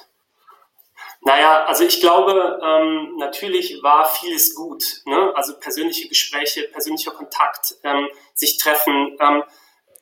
Naja, 1.28 1.66
also 1.66 1.84
ich 1.84 2.00
glaube, 2.00 2.58
ähm, 2.64 3.16
natürlich 3.18 3.82
war 3.82 4.06
vieles 4.08 4.54
gut. 4.54 5.02
Ne? 5.04 5.30
Also 5.34 5.58
persönliche 5.58 6.08
Gespräche, 6.08 6.62
persönlicher 6.72 7.10
Kontakt, 7.10 7.74
ähm, 7.84 8.08
sich 8.32 8.56
treffen. 8.56 9.14
Ähm, 9.20 9.44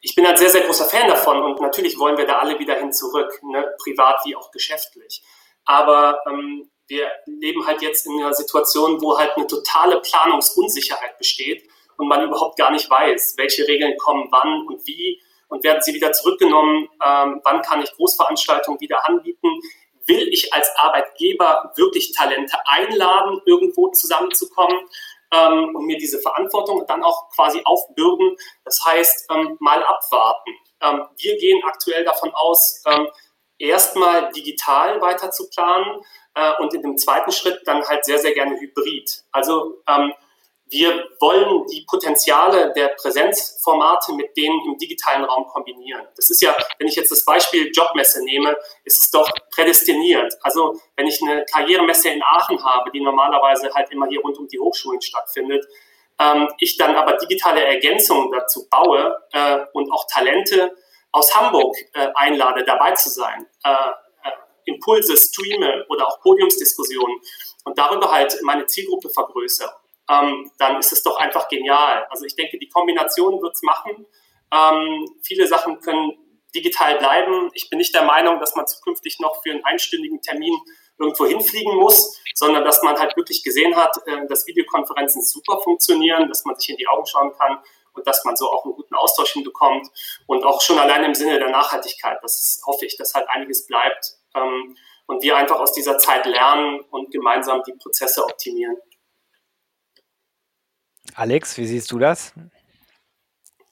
ich 0.01 0.15
bin 0.15 0.25
ein 0.25 0.37
sehr, 0.37 0.51
sehr 0.51 0.61
großer 0.61 0.85
Fan 0.85 1.09
davon 1.09 1.43
und 1.43 1.61
natürlich 1.61 1.99
wollen 1.99 2.17
wir 2.17 2.27
da 2.27 2.39
alle 2.39 2.61
wieder 2.61 2.77
hin 2.77 2.93
zurück, 2.93 3.41
ne? 3.43 3.75
privat 3.83 4.21
wie 4.25 4.37
auch 4.37 4.53
geschäftlich. 4.53 5.25
Aber 5.65 6.21
ähm, 6.29 6.71
wir 6.87 7.11
leben 7.27 7.67
halt 7.67 7.83
jetzt 7.83 8.07
in 8.07 8.21
einer 8.21 8.33
Situation, 8.33 9.03
wo 9.03 9.19
halt 9.19 9.37
eine 9.37 9.49
totale 9.49 10.01
Planungsunsicherheit 10.01 11.19
besteht 11.19 11.69
und 11.97 12.07
man 12.07 12.23
überhaupt 12.23 12.57
gar 12.57 12.71
nicht 12.71 12.89
weiß, 12.89 13.35
welche 13.37 13.67
Regeln 13.67 13.97
kommen 13.97 14.29
wann 14.31 14.65
und 14.69 14.87
wie 14.87 15.21
und 15.49 15.65
werden 15.65 15.83
sie 15.83 15.95
wieder 15.95 16.13
zurückgenommen, 16.13 16.89
ähm, 17.05 17.41
wann 17.43 17.63
kann 17.63 17.83
ich 17.83 17.93
Großveranstaltungen 17.95 18.81
wieder 18.81 19.09
anbieten, 19.09 19.61
will 20.07 20.29
ich 20.33 20.53
als 20.53 20.71
Arbeitgeber 20.77 21.73
wirklich 21.77 22.13
Talente 22.13 22.57
einladen, 22.67 23.41
irgendwo 23.45 23.89
zusammenzukommen 23.89 24.77
ähm, 25.33 25.75
und 25.75 25.87
mir 25.87 25.99
diese 25.99 26.21
Verantwortung 26.21 26.85
dann 26.87 27.03
auch 27.03 27.29
quasi 27.31 27.61
aufbürden. 27.65 28.37
Das 28.65 28.85
heißt, 28.85 29.31
ähm, 29.31 29.57
mal 29.61 29.83
abwarten. 29.83 30.51
Ähm, 30.81 31.05
wir 31.19 31.37
gehen 31.39 31.63
aktuell 31.65 32.05
davon 32.05 32.33
aus, 32.35 32.83
ähm, 32.87 33.09
erstmal 33.59 34.31
digital 34.33 35.01
weiter 35.01 35.31
zu 35.31 35.49
planen 35.49 36.03
äh, 36.35 36.53
und 36.61 36.75
in 36.75 36.83
dem 36.83 36.99
zweiten 36.99 37.33
Schritt 37.33 37.61
dann 37.65 37.83
halt 37.85 38.05
sehr, 38.05 38.19
sehr 38.19 38.35
gerne 38.35 38.59
hybrid. 38.61 39.25
Also 39.33 39.83
ähm, 39.89 40.13
wir 40.69 41.09
wollen 41.21 41.67
die 41.69 41.85
Potenziale 41.89 42.73
der 42.73 42.89
Präsenzformate 42.89 44.13
mit 44.15 44.37
denen 44.37 44.61
im 44.67 44.79
digitalen 44.79 45.25
Raum 45.25 45.47
kombinieren. 45.47 46.07
Das 46.17 46.29
ist 46.29 46.43
ja, 46.43 46.57
wenn 46.79 46.89
ich 46.89 46.97
jetzt 46.97 47.13
das 47.13 47.25
Beispiel 47.25 47.71
Jobmesse 47.73 48.25
nehme, 48.25 48.57
ist 48.85 48.99
es 48.99 49.11
doch 49.11 49.31
prädestiniert. 49.51 50.35
Also 50.43 50.81
wenn 50.97 51.07
ich 51.07 51.23
eine 51.23 51.45
Karrieremesse 51.45 52.09
in 52.09 52.23
Aachen 52.23 52.65
habe, 52.65 52.91
die 52.91 53.01
normalerweise 53.01 53.73
halt 53.73 53.91
immer 53.93 54.09
hier 54.09 54.21
rund 54.21 54.39
um 54.39 54.49
die 54.49 54.59
Hochschulen 54.59 55.01
stattfindet, 55.01 55.65
ähm, 56.19 56.49
ich 56.59 56.77
dann 56.77 56.97
aber 56.97 57.17
digitale 57.17 57.65
Ergänzungen 57.65 58.33
dazu 58.33 58.67
baue 58.69 59.17
äh, 59.33 59.59
und 59.73 59.93
auch 59.93 60.07
Talente 60.13 60.75
aus 61.13 61.33
Hamburg 61.35 61.77
äh, 61.95 62.09
einlade, 62.15 62.65
dabei 62.65 62.93
zu 62.93 63.09
sein, 63.09 63.47
äh, 63.65 63.71
äh 63.71 64.33
Impulse 64.65 65.17
streame 65.17 65.87
oder 65.89 66.09
auch 66.09 66.21
Podiumsdiskussionen 66.23 67.21
und 67.65 67.79
darüber 67.79 68.11
halt 68.11 68.37
meine 68.43 68.67
Zielgruppe 68.67 69.11
vergrößere 69.11 69.73
ähm, 70.11 70.51
dann 70.59 70.79
ist 70.79 70.93
es 70.93 71.03
doch 71.03 71.17
einfach 71.17 71.49
genial. 71.49 72.07
Also 72.11 72.25
ich 72.25 72.37
denke, 72.37 72.59
die 72.59 72.69
Kombination 72.69 73.41
wird 73.43 73.55
es 73.55 73.63
machen. 73.63 74.07
Ähm, 74.53 75.07
viele 75.23 75.47
Sachen 75.47 75.81
können 75.81 76.13
digital 76.55 76.99
bleiben. 76.99 77.51
Ich 77.55 77.69
bin 77.69 77.79
nicht 77.79 77.95
der 77.95 78.05
Meinung, 78.05 78.41
dass 78.41 78.55
man 78.55 78.67
zukünftig 78.67 79.19
noch 79.21 79.43
für 79.43 79.51
einen 79.51 79.65
einstündigen 79.65 80.23
Termin 80.23 80.55
irgendwo 80.99 81.27
hinfliegen 81.27 81.77
muss, 81.77 82.19
sondern 82.35 82.65
dass 82.65 82.83
man 82.83 82.99
halt 82.99 83.17
wirklich 83.17 83.43
gesehen 83.43 83.77
hat, 83.77 83.97
äh, 84.07 84.27
dass 84.29 84.47
Videokonferenzen 84.47 85.23
super 85.23 85.61
funktionieren, 85.61 86.29
dass 86.29 86.45
man 86.45 86.57
sich 86.57 86.71
in 86.71 86.77
die 86.77 86.89
Augen 86.89 87.07
schauen 87.07 87.33
kann 87.39 87.59
und 87.93 88.07
dass 88.07 88.25
man 88.25 88.37
so 88.37 88.51
auch 88.51 88.65
einen 88.65 88.75
guten 88.75 88.95
Austausch 88.95 89.33
hinbekommt 89.33 89.89
und 90.27 90.45
auch 90.45 90.61
schon 90.61 90.79
allein 90.79 91.05
im 91.05 91.15
Sinne 91.15 91.39
der 91.39 91.51
Nachhaltigkeit. 91.51 92.19
Das 92.23 92.61
hoffe 92.67 92.87
ich, 92.87 92.97
dass 92.97 93.15
halt 93.15 93.29
einiges 93.29 93.67
bleibt 93.67 94.15
ähm, 94.35 94.77
und 95.07 95.23
wir 95.23 95.37
einfach 95.37 95.61
aus 95.61 95.73
dieser 95.73 95.99
Zeit 95.99 96.27
lernen 96.27 96.81
und 96.91 97.11
gemeinsam 97.11 97.63
die 97.67 97.75
Prozesse 97.75 98.25
optimieren. 98.25 98.77
Alex, 101.15 101.57
wie 101.57 101.67
siehst 101.67 101.91
du 101.93 101.99
das? 101.99 102.35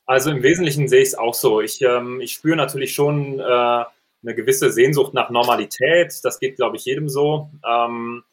Also 0.06 0.30
im 0.30 0.42
Wesentlichen 0.42 0.88
sehe 0.88 1.02
ich 1.02 1.08
es 1.08 1.14
auch 1.14 1.34
so. 1.34 1.60
Ich, 1.60 1.80
ähm, 1.82 2.20
ich 2.20 2.32
spüre 2.32 2.56
natürlich 2.56 2.94
schon 2.94 3.40
äh, 3.40 3.42
eine 3.42 4.34
gewisse 4.34 4.70
Sehnsucht 4.70 5.14
nach 5.14 5.30
Normalität. 5.30 6.14
Das 6.22 6.40
geht, 6.40 6.56
glaube 6.56 6.76
ich, 6.76 6.84
jedem 6.84 7.08
so. 7.08 7.50
Ähm, 7.66 8.24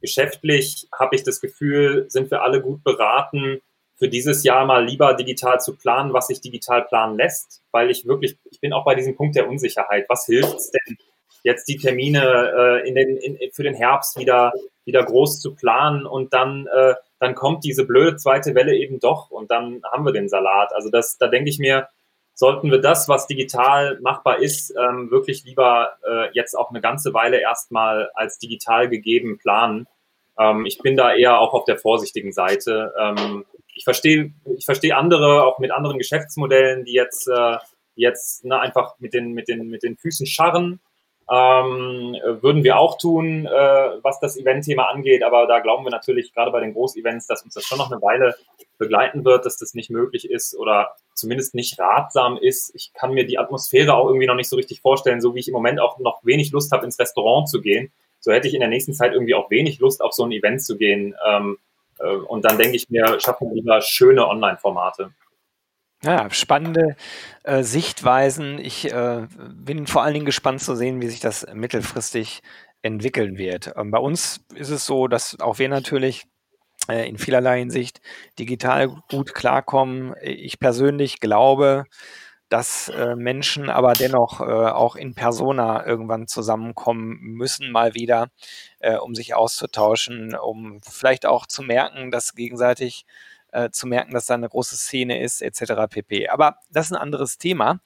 geschäftlich 0.00 0.88
habe 0.92 1.16
ich 1.16 1.22
das 1.22 1.40
Gefühl, 1.40 2.06
sind 2.08 2.30
wir 2.30 2.42
alle 2.42 2.60
gut 2.60 2.82
beraten, 2.82 3.60
für 4.00 4.08
dieses 4.08 4.44
Jahr 4.44 4.64
mal 4.64 4.84
lieber 4.84 5.12
digital 5.12 5.60
zu 5.60 5.76
planen, 5.76 6.14
was 6.14 6.28
sich 6.28 6.40
digital 6.40 6.84
planen 6.84 7.18
lässt, 7.18 7.62
weil 7.70 7.90
ich 7.90 8.06
wirklich, 8.06 8.38
ich 8.50 8.58
bin 8.58 8.72
auch 8.72 8.84
bei 8.84 8.94
diesem 8.94 9.14
Punkt 9.14 9.36
der 9.36 9.46
Unsicherheit. 9.46 10.06
Was 10.08 10.24
hilft 10.24 10.56
es 10.56 10.70
denn, 10.70 10.96
jetzt 11.42 11.68
die 11.68 11.76
Termine 11.76 12.82
äh, 12.82 12.88
in 12.88 12.94
den, 12.94 13.18
in, 13.18 13.38
für 13.52 13.62
den 13.62 13.74
Herbst 13.74 14.18
wieder, 14.18 14.52
wieder 14.86 15.04
groß 15.04 15.40
zu 15.40 15.54
planen 15.54 16.06
und 16.06 16.32
dann, 16.32 16.66
äh, 16.66 16.94
dann 17.20 17.34
kommt 17.34 17.64
diese 17.64 17.86
blöde 17.86 18.16
zweite 18.16 18.54
Welle 18.54 18.74
eben 18.74 18.98
doch 18.98 19.30
und 19.30 19.50
dann 19.50 19.82
haben 19.84 20.04
wir 20.04 20.12
den 20.12 20.28
Salat. 20.28 20.74
Also 20.74 20.90
das, 20.90 21.18
da 21.18 21.28
denke 21.28 21.50
ich 21.50 21.58
mir, 21.58 21.88
sollten 22.34 22.70
wir 22.70 22.80
das, 22.80 23.08
was 23.08 23.26
digital 23.26 23.98
machbar 24.00 24.38
ist, 24.38 24.74
ähm, 24.74 25.10
wirklich 25.10 25.44
lieber 25.44 25.92
äh, 26.02 26.30
jetzt 26.32 26.54
auch 26.54 26.70
eine 26.70 26.80
ganze 26.80 27.12
Weile 27.12 27.38
erstmal 27.38 28.10
als 28.14 28.38
digital 28.38 28.88
gegeben 28.88 29.36
planen. 29.36 29.86
Ähm, 30.38 30.64
ich 30.64 30.78
bin 30.78 30.96
da 30.96 31.14
eher 31.14 31.38
auch 31.38 31.52
auf 31.52 31.66
der 31.66 31.76
vorsichtigen 31.76 32.32
Seite. 32.32 32.94
Ähm, 32.98 33.44
ich 33.74 33.84
verstehe, 33.84 34.32
ich 34.56 34.64
verstehe 34.64 34.96
andere, 34.96 35.44
auch 35.44 35.58
mit 35.58 35.70
anderen 35.70 35.98
Geschäftsmodellen, 35.98 36.86
die 36.86 36.94
jetzt, 36.94 37.28
äh, 37.28 37.58
jetzt 37.94 38.46
ne, 38.46 38.58
einfach 38.58 38.98
mit 38.98 39.12
den, 39.12 39.32
mit, 39.32 39.48
den, 39.48 39.68
mit 39.68 39.82
den 39.82 39.98
Füßen 39.98 40.26
scharren 40.26 40.80
ähm, 41.30 42.16
würden 42.40 42.64
wir 42.64 42.78
auch 42.78 42.98
tun, 42.98 43.46
äh, 43.46 43.50
was 44.02 44.18
das 44.18 44.36
Event-Thema 44.36 44.88
angeht, 44.88 45.22
aber 45.22 45.46
da 45.46 45.60
glauben 45.60 45.84
wir 45.84 45.90
natürlich 45.90 46.34
gerade 46.34 46.50
bei 46.50 46.58
den 46.60 46.72
Großevents, 46.72 47.28
dass 47.28 47.42
uns 47.42 47.54
das 47.54 47.64
schon 47.64 47.78
noch 47.78 47.92
eine 47.92 48.02
Weile 48.02 48.34
begleiten 48.78 49.24
wird, 49.24 49.46
dass 49.46 49.56
das 49.56 49.74
nicht 49.74 49.90
möglich 49.90 50.28
ist 50.28 50.56
oder 50.58 50.96
zumindest 51.14 51.54
nicht 51.54 51.78
ratsam 51.78 52.36
ist. 52.36 52.74
Ich 52.74 52.92
kann 52.94 53.12
mir 53.12 53.26
die 53.26 53.38
Atmosphäre 53.38 53.94
auch 53.94 54.08
irgendwie 54.08 54.26
noch 54.26 54.34
nicht 54.34 54.48
so 54.48 54.56
richtig 54.56 54.80
vorstellen, 54.80 55.20
so 55.20 55.34
wie 55.34 55.40
ich 55.40 55.48
im 55.48 55.54
Moment 55.54 55.78
auch 55.78 55.98
noch 56.00 56.24
wenig 56.24 56.50
Lust 56.50 56.72
habe, 56.72 56.84
ins 56.84 56.98
Restaurant 56.98 57.48
zu 57.48 57.60
gehen. 57.60 57.92
So 58.18 58.32
hätte 58.32 58.48
ich 58.48 58.54
in 58.54 58.60
der 58.60 58.68
nächsten 58.68 58.92
Zeit 58.92 59.12
irgendwie 59.12 59.34
auch 59.34 59.50
wenig 59.50 59.78
Lust, 59.78 60.02
auf 60.02 60.12
so 60.12 60.24
ein 60.24 60.32
Event 60.32 60.62
zu 60.62 60.76
gehen. 60.76 61.14
Ähm, 61.26 61.58
äh, 62.00 62.16
und 62.16 62.44
dann 62.44 62.58
denke 62.58 62.74
ich 62.74 62.90
mir, 62.90 63.20
schaffen 63.20 63.48
wir 63.48 63.54
lieber 63.54 63.80
schöne 63.82 64.26
Online-Formate. 64.26 65.12
Ja, 66.02 66.30
spannende 66.30 66.96
äh, 67.44 67.62
Sichtweisen. 67.62 68.58
Ich 68.58 68.90
äh, 68.90 69.26
bin 69.52 69.86
vor 69.86 70.02
allen 70.02 70.14
Dingen 70.14 70.24
gespannt 70.26 70.62
zu 70.62 70.74
sehen, 70.74 71.02
wie 71.02 71.08
sich 71.08 71.20
das 71.20 71.46
mittelfristig 71.52 72.40
entwickeln 72.82 73.36
wird. 73.36 73.74
Ähm, 73.76 73.90
bei 73.90 73.98
uns 73.98 74.40
ist 74.54 74.70
es 74.70 74.86
so, 74.86 75.08
dass 75.08 75.38
auch 75.40 75.58
wir 75.58 75.68
natürlich 75.68 76.24
äh, 76.88 77.08
in 77.08 77.18
vielerlei 77.18 77.60
Hinsicht 77.60 78.00
digital 78.38 78.88
gut 79.10 79.34
klarkommen. 79.34 80.14
Ich 80.22 80.58
persönlich 80.60 81.20
glaube, 81.20 81.84
dass 82.48 82.88
äh, 82.88 83.14
Menschen 83.16 83.70
aber 83.70 83.92
dennoch 83.92 84.40
äh, 84.40 84.44
auch 84.44 84.96
in 84.96 85.14
Persona 85.14 85.86
irgendwann 85.86 86.26
zusammenkommen 86.28 87.18
müssen, 87.20 87.70
mal 87.70 87.94
wieder, 87.94 88.30
äh, 88.80 88.96
um 88.96 89.14
sich 89.14 89.34
auszutauschen, 89.34 90.34
um 90.34 90.80
vielleicht 90.82 91.26
auch 91.26 91.46
zu 91.46 91.62
merken, 91.62 92.10
dass 92.10 92.34
gegenseitig 92.34 93.04
äh, 93.52 93.70
zu 93.70 93.86
merken, 93.86 94.12
dass 94.12 94.26
da 94.26 94.34
eine 94.34 94.48
große 94.48 94.76
Szene 94.76 95.20
ist, 95.22 95.42
etc. 95.42 95.88
pp. 95.88 96.28
Aber 96.28 96.56
das 96.70 96.86
ist 96.86 96.92
ein 96.92 97.02
anderes 97.02 97.38
Thema, 97.38 97.80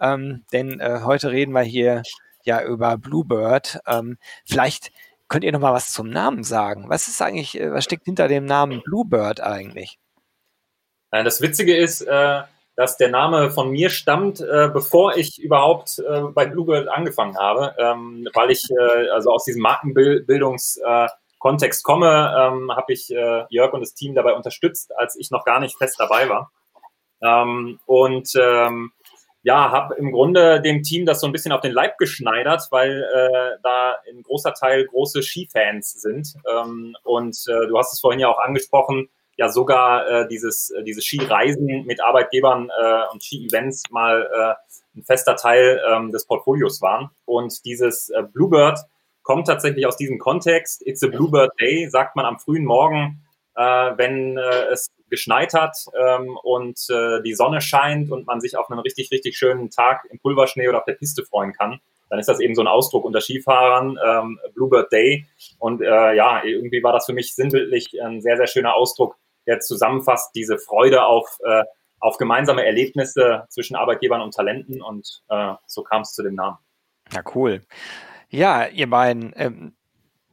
ähm, 0.00 0.44
denn 0.52 0.80
äh, 0.80 1.00
heute 1.04 1.30
reden 1.30 1.52
wir 1.52 1.62
hier 1.62 2.02
ja 2.44 2.62
über 2.62 2.96
Bluebird. 2.96 3.80
Ähm, 3.86 4.18
vielleicht 4.44 4.90
könnt 5.28 5.44
ihr 5.44 5.52
noch 5.52 5.60
mal 5.60 5.74
was 5.74 5.92
zum 5.92 6.08
Namen 6.10 6.42
sagen. 6.42 6.88
Was 6.88 7.08
ist 7.08 7.22
eigentlich, 7.22 7.60
äh, 7.60 7.72
was 7.72 7.84
steckt 7.84 8.04
hinter 8.04 8.28
dem 8.28 8.44
Namen 8.44 8.82
Bluebird 8.82 9.40
eigentlich? 9.40 9.98
Das 11.10 11.40
Witzige 11.40 11.76
ist, 11.76 12.02
äh, 12.02 12.42
dass 12.76 12.96
der 12.96 13.10
Name 13.10 13.50
von 13.50 13.70
mir 13.70 13.90
stammt, 13.90 14.40
äh, 14.40 14.68
bevor 14.72 15.16
ich 15.16 15.40
überhaupt 15.42 16.02
bei 16.34 16.46
Bluebird 16.46 16.88
angefangen 16.88 17.36
habe, 17.36 17.74
ähm, 17.78 18.28
weil 18.34 18.50
ich 18.50 18.68
also 19.12 19.30
aus 19.30 19.44
diesem 19.44 19.62
Markenbildungs 19.62 20.80
Kontext 21.38 21.84
komme, 21.84 22.34
ähm, 22.36 22.72
habe 22.74 22.92
ich 22.92 23.10
äh, 23.10 23.44
Jörg 23.50 23.72
und 23.72 23.80
das 23.80 23.94
Team 23.94 24.14
dabei 24.14 24.34
unterstützt, 24.34 24.92
als 24.96 25.16
ich 25.16 25.30
noch 25.30 25.44
gar 25.44 25.60
nicht 25.60 25.76
fest 25.76 25.96
dabei 25.98 26.28
war. 26.28 26.50
Ähm, 27.22 27.80
und 27.86 28.30
ähm, 28.40 28.92
ja, 29.42 29.70
habe 29.70 29.94
im 29.94 30.12
Grunde 30.12 30.60
dem 30.60 30.82
Team 30.82 31.06
das 31.06 31.20
so 31.20 31.26
ein 31.26 31.32
bisschen 31.32 31.52
auf 31.52 31.60
den 31.60 31.72
Leib 31.72 31.96
geschneidert, 31.98 32.66
weil 32.70 33.02
äh, 33.02 33.58
da 33.62 33.96
ein 34.10 34.22
großer 34.22 34.52
Teil 34.52 34.84
große 34.86 35.22
Skifans 35.22 35.92
sind. 35.92 36.34
Ähm, 36.50 36.96
und 37.04 37.36
äh, 37.48 37.66
du 37.66 37.78
hast 37.78 37.92
es 37.92 38.00
vorhin 38.00 38.20
ja 38.20 38.28
auch 38.28 38.38
angesprochen, 38.38 39.08
ja 39.36 39.48
sogar 39.48 40.06
äh, 40.08 40.28
dieses, 40.28 40.70
äh, 40.70 40.82
diese 40.82 41.00
Skireisen 41.00 41.86
mit 41.86 42.02
Arbeitgebern 42.02 42.68
äh, 42.68 43.02
und 43.12 43.22
Ski-Events 43.22 43.84
mal 43.90 44.28
äh, 44.30 44.98
ein 44.98 45.04
fester 45.04 45.36
Teil 45.36 45.80
ähm, 45.88 46.10
des 46.10 46.26
Portfolios 46.26 46.82
waren. 46.82 47.10
Und 47.24 47.64
dieses 47.64 48.10
äh, 48.10 48.24
Bluebird 48.24 48.80
kommt 49.28 49.46
tatsächlich 49.46 49.86
aus 49.86 49.98
diesem 49.98 50.18
Kontext. 50.18 50.84
It's 50.86 51.02
a 51.04 51.06
Bluebird 51.06 51.52
Day, 51.60 51.86
sagt 51.90 52.16
man 52.16 52.24
am 52.24 52.38
frühen 52.38 52.64
Morgen, 52.64 53.22
äh, 53.56 53.62
wenn 53.62 54.38
äh, 54.38 54.72
es 54.72 54.90
geschneit 55.10 55.52
hat 55.52 55.76
ähm, 55.94 56.38
und 56.42 56.78
äh, 56.88 57.20
die 57.22 57.34
Sonne 57.34 57.60
scheint 57.60 58.10
und 58.10 58.26
man 58.26 58.40
sich 58.40 58.56
auf 58.56 58.70
einen 58.70 58.80
richtig, 58.80 59.10
richtig 59.12 59.36
schönen 59.36 59.68
Tag 59.68 60.06
im 60.10 60.18
Pulverschnee 60.18 60.66
oder 60.66 60.78
auf 60.78 60.86
der 60.86 60.94
Piste 60.94 61.24
freuen 61.24 61.52
kann. 61.52 61.78
Dann 62.08 62.18
ist 62.18 62.30
das 62.30 62.40
eben 62.40 62.54
so 62.54 62.62
ein 62.62 62.68
Ausdruck 62.68 63.04
unter 63.04 63.20
Skifahrern, 63.20 63.98
ähm, 64.02 64.40
Bluebird 64.54 64.90
Day. 64.90 65.26
Und 65.58 65.82
äh, 65.82 66.14
ja, 66.14 66.42
irgendwie 66.42 66.82
war 66.82 66.94
das 66.94 67.04
für 67.04 67.12
mich 67.12 67.34
sinnbildlich 67.34 68.02
ein 68.02 68.22
sehr, 68.22 68.38
sehr 68.38 68.46
schöner 68.46 68.74
Ausdruck, 68.74 69.16
der 69.46 69.60
zusammenfasst 69.60 70.34
diese 70.34 70.56
Freude 70.56 71.04
auf, 71.04 71.28
äh, 71.44 71.64
auf 72.00 72.16
gemeinsame 72.16 72.64
Erlebnisse 72.64 73.44
zwischen 73.50 73.76
Arbeitgebern 73.76 74.22
und 74.22 74.32
Talenten. 74.32 74.80
Und 74.80 75.22
äh, 75.28 75.52
so 75.66 75.82
kam 75.82 76.00
es 76.00 76.14
zu 76.14 76.22
dem 76.22 76.34
Namen. 76.34 76.56
Ja, 77.12 77.22
cool. 77.34 77.60
Ja, 78.30 78.66
ihr 78.66 78.90
beiden, 78.90 79.32
ähm, 79.36 79.74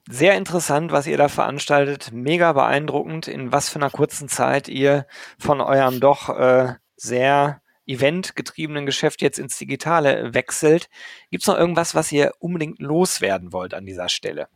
sehr 0.07 0.37
interessant, 0.37 0.91
was 0.91 1.07
ihr 1.07 1.17
da 1.17 1.29
veranstaltet. 1.29 2.11
Mega 2.11 2.53
beeindruckend, 2.53 3.27
in 3.27 3.51
was 3.51 3.69
für 3.69 3.77
einer 3.77 3.89
kurzen 3.89 4.29
Zeit 4.29 4.67
ihr 4.67 5.07
von 5.39 5.61
eurem 5.61 5.99
doch 5.99 6.29
äh, 6.29 6.75
sehr 6.95 7.61
eventgetriebenen 7.87 8.85
Geschäft 8.85 9.21
jetzt 9.21 9.39
ins 9.39 9.57
Digitale 9.57 10.33
wechselt. 10.33 10.89
Gibt 11.31 11.43
es 11.43 11.47
noch 11.47 11.57
irgendwas, 11.57 11.95
was 11.95 12.11
ihr 12.11 12.33
unbedingt 12.39 12.79
loswerden 12.79 13.53
wollt 13.53 13.73
an 13.73 13.85
dieser 13.85 14.09
Stelle? 14.09 14.47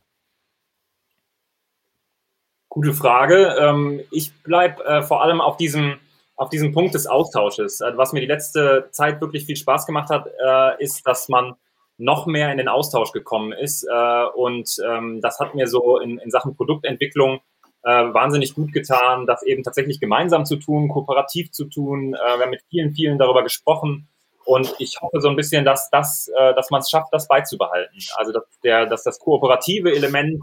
Gute 2.68 2.94
Frage. 2.94 3.56
Ähm, 3.58 4.00
ich 4.10 4.32
bleibe 4.42 4.84
äh, 4.84 5.02
vor 5.02 5.22
allem 5.22 5.40
auf 5.40 5.56
diesem, 5.56 5.98
auf 6.36 6.50
diesem 6.50 6.72
Punkt 6.72 6.94
des 6.94 7.06
Austausches. 7.06 7.80
Äh, 7.80 7.96
was 7.96 8.12
mir 8.12 8.20
die 8.20 8.26
letzte 8.26 8.88
Zeit 8.92 9.20
wirklich 9.20 9.46
viel 9.46 9.56
Spaß 9.56 9.86
gemacht 9.86 10.10
hat, 10.10 10.26
äh, 10.26 10.82
ist, 10.82 11.06
dass 11.06 11.28
man 11.28 11.54
noch 12.00 12.26
mehr 12.26 12.50
in 12.50 12.58
den 12.58 12.68
Austausch 12.68 13.12
gekommen 13.12 13.52
ist. 13.52 13.84
Äh, 13.84 14.24
und 14.34 14.76
ähm, 14.86 15.20
das 15.20 15.38
hat 15.38 15.54
mir 15.54 15.66
so 15.66 15.98
in, 15.98 16.18
in 16.18 16.30
Sachen 16.30 16.56
Produktentwicklung 16.56 17.40
äh, 17.82 17.90
wahnsinnig 17.90 18.54
gut 18.54 18.72
getan, 18.72 19.26
das 19.26 19.42
eben 19.42 19.62
tatsächlich 19.62 20.00
gemeinsam 20.00 20.44
zu 20.44 20.56
tun, 20.56 20.88
kooperativ 20.88 21.52
zu 21.52 21.66
tun. 21.66 22.14
Äh, 22.14 22.38
wir 22.38 22.44
haben 22.44 22.50
mit 22.50 22.62
vielen, 22.68 22.92
vielen 22.94 23.18
darüber 23.18 23.42
gesprochen. 23.42 24.08
Und 24.44 24.74
ich 24.78 25.00
hoffe 25.00 25.20
so 25.20 25.28
ein 25.28 25.36
bisschen, 25.36 25.64
dass, 25.64 25.90
das, 25.90 26.28
äh, 26.36 26.54
dass 26.54 26.70
man 26.70 26.80
es 26.80 26.90
schafft, 26.90 27.12
das 27.12 27.28
beizubehalten. 27.28 27.98
Also 28.16 28.32
dass, 28.32 28.44
der, 28.64 28.86
dass 28.86 29.04
das 29.04 29.18
kooperative 29.18 29.94
Element 29.94 30.42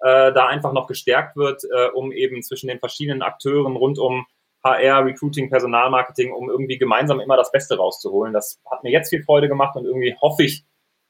äh, 0.00 0.32
da 0.32 0.46
einfach 0.46 0.72
noch 0.72 0.86
gestärkt 0.86 1.36
wird, 1.36 1.62
äh, 1.64 1.88
um 1.88 2.12
eben 2.12 2.42
zwischen 2.42 2.68
den 2.68 2.78
verschiedenen 2.78 3.22
Akteuren 3.22 3.76
rund 3.76 3.98
um 3.98 4.26
HR, 4.62 5.06
Recruiting, 5.06 5.50
Personalmarketing, 5.50 6.32
um 6.32 6.50
irgendwie 6.50 6.78
gemeinsam 6.78 7.20
immer 7.20 7.36
das 7.36 7.50
Beste 7.50 7.76
rauszuholen. 7.76 8.32
Das 8.32 8.60
hat 8.70 8.82
mir 8.82 8.90
jetzt 8.90 9.08
viel 9.08 9.22
Freude 9.22 9.48
gemacht 9.48 9.76
und 9.76 9.86
irgendwie 9.86 10.16
hoffe 10.20 10.44
ich, 10.44 10.64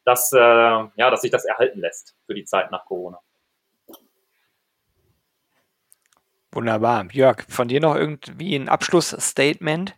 dass, 0.08 0.32
äh, 0.32 0.38
ja, 0.38 1.10
dass 1.10 1.20
sich 1.20 1.30
das 1.30 1.44
erhalten 1.44 1.80
lässt 1.80 2.16
für 2.26 2.34
die 2.34 2.46
Zeit 2.46 2.70
nach 2.70 2.86
Corona. 2.86 3.20
Wunderbar. 6.50 7.06
Jörg, 7.12 7.44
von 7.48 7.68
dir 7.68 7.80
noch 7.80 7.94
irgendwie 7.94 8.56
ein 8.56 8.70
Abschlussstatement? 8.70 9.94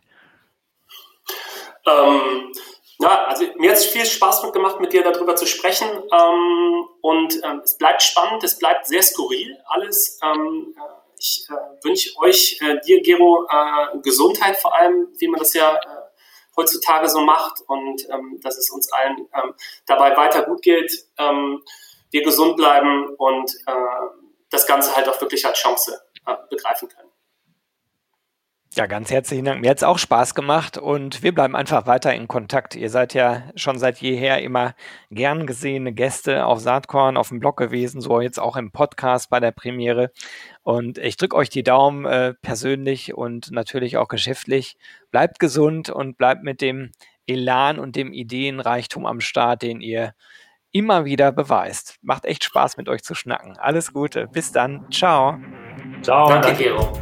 Ähm, 1.87 2.51
ja, 2.99 3.25
also 3.25 3.45
mir 3.57 3.71
hat 3.71 3.77
es 3.77 3.85
viel 3.85 4.05
Spaß 4.05 4.51
gemacht, 4.51 4.81
mit 4.81 4.91
dir 4.91 5.03
darüber 5.03 5.37
zu 5.37 5.47
sprechen. 5.47 5.87
Ähm, 5.89 6.87
und 7.01 7.41
ähm, 7.43 7.61
es 7.63 7.77
bleibt 7.77 8.03
spannend, 8.03 8.43
es 8.43 8.59
bleibt 8.59 8.87
sehr 8.87 9.01
skurril 9.01 9.57
alles. 9.65 10.19
Ähm, 10.21 10.75
äh, 10.77 10.81
ich 11.17 11.47
äh, 11.49 11.85
wünsche 11.87 12.09
euch, 12.17 12.59
äh, 12.61 12.81
dir, 12.81 13.01
Gero, 13.01 13.47
äh, 13.49 13.97
Gesundheit 13.99 14.57
vor 14.57 14.75
allem, 14.75 15.07
wie 15.17 15.29
man 15.29 15.39
das 15.39 15.53
ja 15.53 15.75
äh, 15.75 16.00
heutzutage 16.55 17.09
so 17.09 17.21
macht 17.21 17.61
und 17.67 18.07
ähm, 18.09 18.39
dass 18.41 18.57
es 18.57 18.69
uns 18.69 18.91
allen 18.91 19.17
ähm, 19.33 19.53
dabei 19.85 20.15
weiter 20.15 20.43
gut 20.43 20.61
geht, 20.61 20.91
ähm, 21.17 21.63
wir 22.11 22.23
gesund 22.23 22.57
bleiben 22.57 23.15
und 23.17 23.51
äh, 23.65 23.73
das 24.49 24.67
Ganze 24.67 24.95
halt 24.95 25.07
auch 25.07 25.19
wirklich 25.21 25.45
als 25.45 25.57
Chance 25.57 26.01
äh, 26.25 26.35
begreifen 26.49 26.89
können. 26.89 27.10
Ja, 28.73 28.85
ganz 28.85 29.11
herzlichen 29.11 29.43
Dank. 29.43 29.59
Mir 29.59 29.69
hat 29.69 29.77
es 29.77 29.83
auch 29.83 29.97
Spaß 29.97 30.33
gemacht 30.33 30.77
und 30.77 31.23
wir 31.23 31.33
bleiben 31.33 31.57
einfach 31.57 31.87
weiter 31.87 32.15
in 32.15 32.29
Kontakt. 32.29 32.73
Ihr 32.73 32.89
seid 32.89 33.13
ja 33.13 33.43
schon 33.55 33.77
seit 33.77 33.97
jeher 33.97 34.41
immer 34.41 34.75
gern 35.09 35.45
gesehene 35.45 35.91
Gäste 35.91 36.45
auf 36.45 36.59
Saatkorn, 36.59 37.17
auf 37.17 37.27
dem 37.27 37.41
Blog 37.41 37.57
gewesen, 37.57 37.99
so 37.99 38.21
jetzt 38.21 38.39
auch 38.39 38.55
im 38.55 38.71
Podcast 38.71 39.29
bei 39.29 39.41
der 39.41 39.51
Premiere. 39.51 40.11
Und 40.63 40.97
ich 40.99 41.17
drücke 41.17 41.35
euch 41.35 41.49
die 41.49 41.63
Daumen 41.63 42.05
äh, 42.05 42.33
persönlich 42.41 43.13
und 43.13 43.51
natürlich 43.51 43.97
auch 43.97 44.07
geschäftlich. 44.07 44.77
Bleibt 45.11 45.39
gesund 45.39 45.89
und 45.89 46.17
bleibt 46.17 46.43
mit 46.43 46.61
dem 46.61 46.91
Elan 47.27 47.77
und 47.77 47.97
dem 47.97 48.13
Ideenreichtum 48.13 49.05
am 49.05 49.19
Start, 49.19 49.63
den 49.63 49.81
ihr 49.81 50.13
immer 50.71 51.03
wieder 51.03 51.33
beweist. 51.33 51.97
Macht 52.01 52.23
echt 52.23 52.45
Spaß, 52.45 52.77
mit 52.77 52.87
euch 52.87 53.03
zu 53.03 53.15
schnacken. 53.15 53.57
Alles 53.57 53.91
Gute. 53.91 54.27
Bis 54.27 54.53
dann. 54.53 54.87
Ciao. 54.91 55.37
Ciao. 56.01 56.29
Danke, 56.29 56.53
Gero. 56.53 56.93